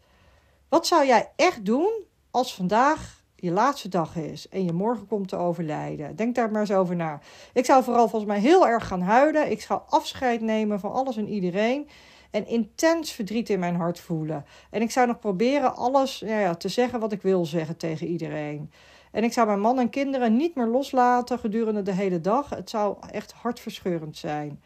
Wat 0.69 0.87
zou 0.87 1.07
jij 1.07 1.33
echt 1.37 1.65
doen 1.65 1.91
als 2.31 2.55
vandaag 2.55 3.20
je 3.41 3.51
laatste 3.51 3.89
dag 3.89 4.17
is 4.17 4.49
en 4.49 4.65
je 4.65 4.73
morgen 4.73 5.07
komt 5.07 5.29
te 5.29 5.37
overlijden? 5.37 6.17
Denk 6.17 6.35
daar 6.35 6.51
maar 6.51 6.61
eens 6.61 6.73
over 6.73 6.97
na. 6.97 7.21
Ik 7.53 7.65
zou 7.65 7.85
vooral 7.85 8.09
volgens 8.09 8.31
mij 8.31 8.41
heel 8.41 8.69
erg 8.69 8.87
gaan 8.87 9.03
huilen. 9.03 9.51
Ik 9.51 9.61
zou 9.61 9.81
afscheid 9.89 10.41
nemen 10.41 10.81
van 10.81 10.93
alles 10.93 11.17
en 11.17 11.29
iedereen. 11.29 11.89
En 12.31 12.47
intens 12.47 13.13
verdriet 13.13 13.49
in 13.49 13.59
mijn 13.59 13.77
hart 13.77 14.01
voelen. 14.01 14.45
En 14.71 14.83
ik 14.83 14.91
zou 14.91 15.07
nog 15.07 15.19
proberen 15.19 15.77
alles 15.77 16.19
ja, 16.19 16.39
ja, 16.39 16.55
te 16.55 16.69
zeggen 16.69 17.01
wat 17.01 17.13
ik 17.13 17.23
wil 17.23 17.47
zeggen 17.47 17.77
tegen 17.77 18.07
iedereen. 18.07 18.71
En 19.13 19.25
ik 19.25 19.33
zou 19.33 19.47
mijn 19.47 19.61
man 19.61 19.79
en 19.79 19.91
kinderen 19.91 20.37
niet 20.37 20.55
meer 20.55 20.67
loslaten 20.67 21.39
gedurende 21.39 21.83
de 21.83 21.93
hele 21.93 22.21
dag. 22.21 22.51
Het 22.51 22.71
zou 22.71 22.97
echt 23.11 23.33
hartverscheurend 23.33 24.17
zijn. 24.17 24.61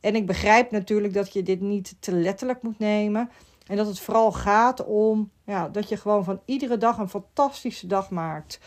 En 0.00 0.14
ik 0.14 0.26
begrijp 0.26 0.70
natuurlijk 0.70 1.14
dat 1.14 1.32
je 1.32 1.42
dit 1.42 1.60
niet 1.60 1.94
te 2.00 2.12
letterlijk 2.12 2.62
moet 2.62 2.78
nemen. 2.78 3.30
En 3.66 3.76
dat 3.76 3.86
het 3.86 4.00
vooral 4.00 4.32
gaat 4.32 4.84
om 4.84 5.30
ja, 5.44 5.68
dat 5.68 5.88
je 5.88 5.96
gewoon 5.96 6.24
van 6.24 6.40
iedere 6.44 6.76
dag 6.76 6.98
een 6.98 7.08
fantastische 7.08 7.86
dag 7.86 8.10
maakt. 8.10 8.60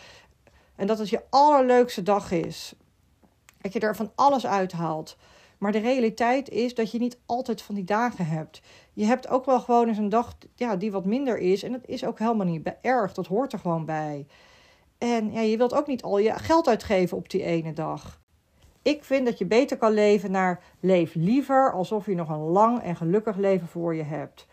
En 0.75 0.87
dat 0.87 0.97
het 0.97 1.09
je 1.09 1.23
allerleukste 1.29 2.03
dag 2.03 2.31
is. 2.31 2.73
Dat 3.61 3.73
je 3.73 3.79
er 3.79 3.95
van 3.95 4.11
alles 4.15 4.45
uithaalt. 4.45 5.17
Maar 5.57 5.71
de 5.71 5.79
realiteit 5.79 6.49
is 6.49 6.75
dat 6.75 6.91
je 6.91 6.99
niet 6.99 7.19
altijd 7.25 7.61
van 7.61 7.75
die 7.75 7.83
dagen 7.83 8.25
hebt. 8.25 8.61
Je 8.93 9.05
hebt 9.05 9.27
ook 9.27 9.45
wel 9.45 9.59
gewoon 9.59 9.87
eens 9.87 9.97
een 9.97 10.09
dag 10.09 10.37
ja, 10.55 10.75
die 10.75 10.91
wat 10.91 11.05
minder 11.05 11.37
is. 11.37 11.63
En 11.63 11.71
dat 11.71 11.85
is 11.85 12.05
ook 12.05 12.19
helemaal 12.19 12.45
niet 12.45 12.73
erg. 12.81 13.13
Dat 13.13 13.27
hoort 13.27 13.53
er 13.53 13.59
gewoon 13.59 13.85
bij. 13.85 14.27
En 14.97 15.31
ja, 15.31 15.39
je 15.39 15.57
wilt 15.57 15.73
ook 15.73 15.87
niet 15.87 16.03
al 16.03 16.17
je 16.17 16.39
geld 16.39 16.67
uitgeven 16.67 17.17
op 17.17 17.29
die 17.29 17.43
ene 17.43 17.73
dag. 17.73 18.21
Ik 18.81 19.03
vind 19.03 19.25
dat 19.25 19.37
je 19.37 19.45
beter 19.45 19.77
kan 19.77 19.91
leven 19.91 20.31
naar 20.31 20.63
leef 20.79 21.15
liever 21.15 21.73
alsof 21.73 22.05
je 22.05 22.15
nog 22.15 22.29
een 22.29 22.39
lang 22.39 22.81
en 22.81 22.95
gelukkig 22.95 23.35
leven 23.35 23.67
voor 23.67 23.95
je 23.95 24.03
hebt. 24.03 24.47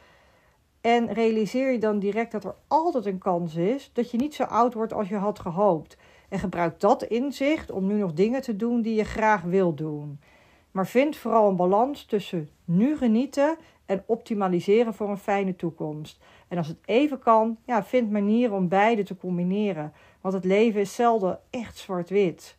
En 0.80 1.12
realiseer 1.12 1.72
je 1.72 1.78
dan 1.78 1.98
direct 1.98 2.32
dat 2.32 2.44
er 2.44 2.54
altijd 2.68 3.06
een 3.06 3.18
kans 3.18 3.54
is 3.54 3.90
dat 3.92 4.10
je 4.10 4.16
niet 4.16 4.34
zo 4.34 4.42
oud 4.42 4.74
wordt 4.74 4.92
als 4.92 5.08
je 5.08 5.16
had 5.16 5.38
gehoopt. 5.38 5.96
En 6.28 6.38
gebruik 6.38 6.80
dat 6.80 7.02
inzicht 7.02 7.70
om 7.70 7.86
nu 7.86 7.94
nog 7.94 8.12
dingen 8.12 8.42
te 8.42 8.56
doen 8.56 8.82
die 8.82 8.94
je 8.94 9.04
graag 9.04 9.42
wil 9.42 9.74
doen. 9.74 10.20
Maar 10.70 10.86
vind 10.86 11.16
vooral 11.16 11.48
een 11.48 11.56
balans 11.56 12.04
tussen 12.04 12.50
nu 12.64 12.96
genieten 12.96 13.56
en 13.86 14.02
optimaliseren 14.06 14.94
voor 14.94 15.08
een 15.08 15.18
fijne 15.18 15.56
toekomst. 15.56 16.18
En 16.48 16.58
als 16.58 16.68
het 16.68 16.78
even 16.84 17.18
kan, 17.18 17.56
ja, 17.64 17.84
vind 17.84 18.10
manieren 18.10 18.56
om 18.56 18.68
beide 18.68 19.02
te 19.02 19.16
combineren. 19.16 19.92
Want 20.20 20.34
het 20.34 20.44
leven 20.44 20.80
is 20.80 20.94
zelden 20.94 21.40
echt 21.50 21.76
zwart-wit. 21.76 22.56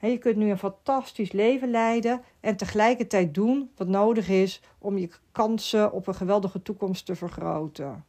Je 0.00 0.18
kunt 0.18 0.36
nu 0.36 0.50
een 0.50 0.58
fantastisch 0.58 1.32
leven 1.32 1.70
leiden 1.70 2.22
en 2.40 2.56
tegelijkertijd 2.56 3.34
doen 3.34 3.70
wat 3.76 3.88
nodig 3.88 4.28
is 4.28 4.62
om 4.78 4.98
je 4.98 5.08
kansen 5.32 5.92
op 5.92 6.06
een 6.06 6.14
geweldige 6.14 6.62
toekomst 6.62 7.06
te 7.06 7.14
vergroten. 7.14 8.04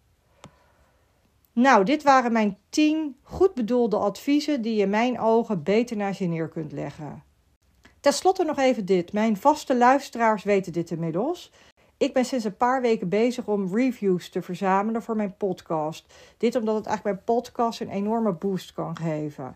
Nou, 1.53 1.83
dit 1.85 2.03
waren 2.03 2.31
mijn 2.31 2.57
10 2.69 3.15
goed 3.23 3.53
bedoelde 3.53 3.97
adviezen 3.97 4.61
die 4.61 4.75
je 4.75 4.81
in 4.81 4.89
mijn 4.89 5.19
ogen 5.19 5.63
beter 5.63 5.97
naar 5.97 6.15
je 6.17 6.27
neer 6.27 6.49
kunt 6.49 6.71
leggen. 6.71 7.23
Ten 7.99 8.13
slotte 8.13 8.43
nog 8.43 8.57
even 8.57 8.85
dit. 8.85 9.13
Mijn 9.13 9.37
vaste 9.37 9.77
luisteraars 9.77 10.43
weten 10.43 10.73
dit 10.73 10.91
inmiddels. 10.91 11.51
Ik 11.97 12.13
ben 12.13 12.25
sinds 12.25 12.45
een 12.45 12.57
paar 12.57 12.81
weken 12.81 13.09
bezig 13.09 13.47
om 13.47 13.75
reviews 13.75 14.29
te 14.29 14.41
verzamelen 14.41 15.01
voor 15.01 15.15
mijn 15.15 15.37
podcast. 15.37 16.13
Dit 16.37 16.55
omdat 16.55 16.75
het 16.75 16.85
eigenlijk 16.85 17.17
mijn 17.17 17.37
podcast 17.37 17.81
een 17.81 17.89
enorme 17.89 18.33
boost 18.33 18.73
kan 18.73 18.97
geven. 18.97 19.55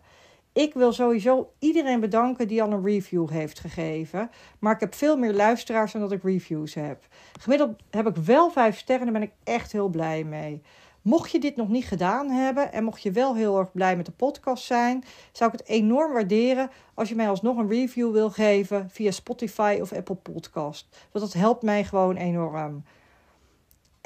Ik 0.55 0.73
wil 0.73 0.93
sowieso 0.93 1.51
iedereen 1.59 1.99
bedanken 1.99 2.47
die 2.47 2.63
al 2.63 2.71
een 2.71 2.85
review 2.85 3.29
heeft 3.29 3.59
gegeven. 3.59 4.29
Maar 4.59 4.73
ik 4.73 4.79
heb 4.79 4.93
veel 4.93 5.17
meer 5.17 5.33
luisteraars 5.33 5.91
dan 5.91 6.01
dat 6.01 6.11
ik 6.11 6.23
reviews 6.23 6.73
heb. 6.73 7.07
Gemiddeld 7.39 7.75
heb 7.89 8.07
ik 8.07 8.15
wel 8.15 8.49
vijf 8.51 8.77
sterren 8.77 9.07
en 9.07 9.13
daar 9.13 9.21
ben 9.21 9.29
ik 9.29 9.35
echt 9.43 9.71
heel 9.71 9.87
blij 9.87 10.23
mee. 10.23 10.61
Mocht 11.01 11.31
je 11.31 11.39
dit 11.39 11.55
nog 11.55 11.69
niet 11.69 11.85
gedaan 11.85 12.29
hebben 12.29 12.71
en 12.71 12.83
mocht 12.83 13.01
je 13.01 13.11
wel 13.11 13.35
heel 13.35 13.59
erg 13.59 13.71
blij 13.71 13.95
met 13.97 14.05
de 14.05 14.11
podcast 14.11 14.63
zijn, 14.63 15.03
zou 15.31 15.51
ik 15.53 15.59
het 15.59 15.67
enorm 15.67 16.13
waarderen 16.13 16.69
als 16.93 17.09
je 17.09 17.15
mij 17.15 17.29
alsnog 17.29 17.57
een 17.57 17.69
review 17.69 18.11
wil 18.11 18.29
geven 18.29 18.89
via 18.89 19.11
Spotify 19.11 19.77
of 19.81 19.93
Apple 19.93 20.15
Podcast. 20.15 20.87
Want 21.11 21.25
dat 21.25 21.33
helpt 21.33 21.63
mij 21.63 21.83
gewoon 21.83 22.15
enorm. 22.15 22.83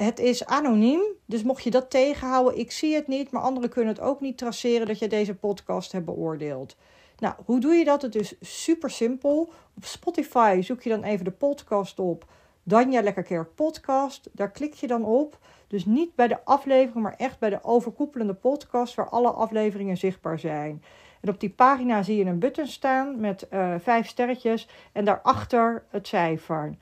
Het 0.02 0.18
is 0.18 0.46
anoniem, 0.46 1.02
dus 1.26 1.42
mocht 1.42 1.62
je 1.62 1.70
dat 1.70 1.90
tegenhouden, 1.90 2.58
ik 2.58 2.70
zie 2.70 2.94
het 2.94 3.06
niet, 3.06 3.30
maar 3.30 3.42
anderen 3.42 3.70
kunnen 3.70 3.94
het 3.94 4.02
ook 4.02 4.20
niet 4.20 4.38
traceren 4.38 4.86
dat 4.86 4.98
je 4.98 5.08
deze 5.08 5.34
podcast 5.34 5.92
hebt 5.92 6.04
beoordeeld. 6.04 6.76
Nou, 7.18 7.34
hoe 7.44 7.60
doe 7.60 7.74
je 7.74 7.84
dat? 7.84 8.02
Het 8.02 8.14
is 8.14 8.34
super 8.40 8.90
simpel. 8.90 9.52
Op 9.76 9.84
Spotify 9.84 10.60
zoek 10.62 10.82
je 10.82 10.90
dan 10.90 11.02
even 11.02 11.24
de 11.24 11.30
podcast 11.30 11.98
op. 11.98 12.24
Danja 12.62 13.02
Lekkerkerk 13.02 13.54
podcast. 13.54 14.28
Daar 14.32 14.50
klik 14.50 14.74
je 14.74 14.86
dan 14.86 15.04
op. 15.04 15.38
Dus 15.66 15.84
niet 15.84 16.14
bij 16.14 16.28
de 16.28 16.44
aflevering, 16.44 17.04
maar 17.04 17.16
echt 17.16 17.38
bij 17.38 17.50
de 17.50 17.64
overkoepelende 17.64 18.34
podcast 18.34 18.94
waar 18.94 19.08
alle 19.08 19.30
afleveringen 19.30 19.96
zichtbaar 19.96 20.38
zijn. 20.38 20.82
En 21.20 21.28
op 21.28 21.40
die 21.40 21.50
pagina 21.50 22.02
zie 22.02 22.16
je 22.16 22.24
een 22.24 22.38
button 22.38 22.66
staan 22.66 23.20
met 23.20 23.46
uh, 23.50 23.74
vijf 23.78 24.06
sterretjes 24.06 24.68
en 24.92 25.04
daarachter 25.04 25.84
het 25.88 26.06
cijfer. 26.06 26.74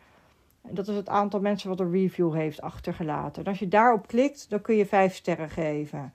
Dat 0.71 0.89
is 0.89 0.97
het 0.97 1.09
aantal 1.09 1.41
mensen 1.41 1.69
wat 1.69 1.81
een 1.81 1.93
review 1.93 2.35
heeft 2.35 2.61
achtergelaten. 2.61 3.45
En 3.45 3.51
als 3.51 3.59
je 3.59 3.69
daarop 3.69 4.07
klikt, 4.07 4.51
dan 4.51 4.61
kun 4.61 4.75
je 4.75 4.87
vijf 4.87 5.15
sterren 5.15 5.51
geven. 5.51 6.13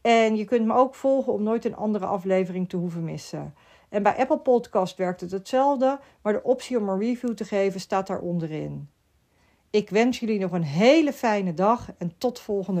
En 0.00 0.36
je 0.36 0.44
kunt 0.44 0.66
me 0.66 0.74
ook 0.74 0.94
volgen 0.94 1.32
om 1.32 1.42
nooit 1.42 1.64
een 1.64 1.76
andere 1.76 2.06
aflevering 2.06 2.68
te 2.68 2.76
hoeven 2.76 3.04
missen. 3.04 3.54
En 3.88 4.02
bij 4.02 4.16
Apple 4.16 4.38
Podcast 4.38 4.96
werkt 4.96 5.20
het 5.20 5.30
hetzelfde, 5.30 5.98
maar 6.22 6.32
de 6.32 6.42
optie 6.42 6.78
om 6.78 6.88
een 6.88 6.98
review 6.98 7.34
te 7.34 7.44
geven 7.44 7.80
staat 7.80 8.06
daar 8.06 8.20
onderin. 8.20 8.88
Ik 9.70 9.90
wens 9.90 10.20
jullie 10.20 10.38
nog 10.38 10.52
een 10.52 10.62
hele 10.62 11.12
fijne 11.12 11.54
dag 11.54 11.88
en 11.98 12.12
tot 12.18 12.40
volgende 12.40 12.80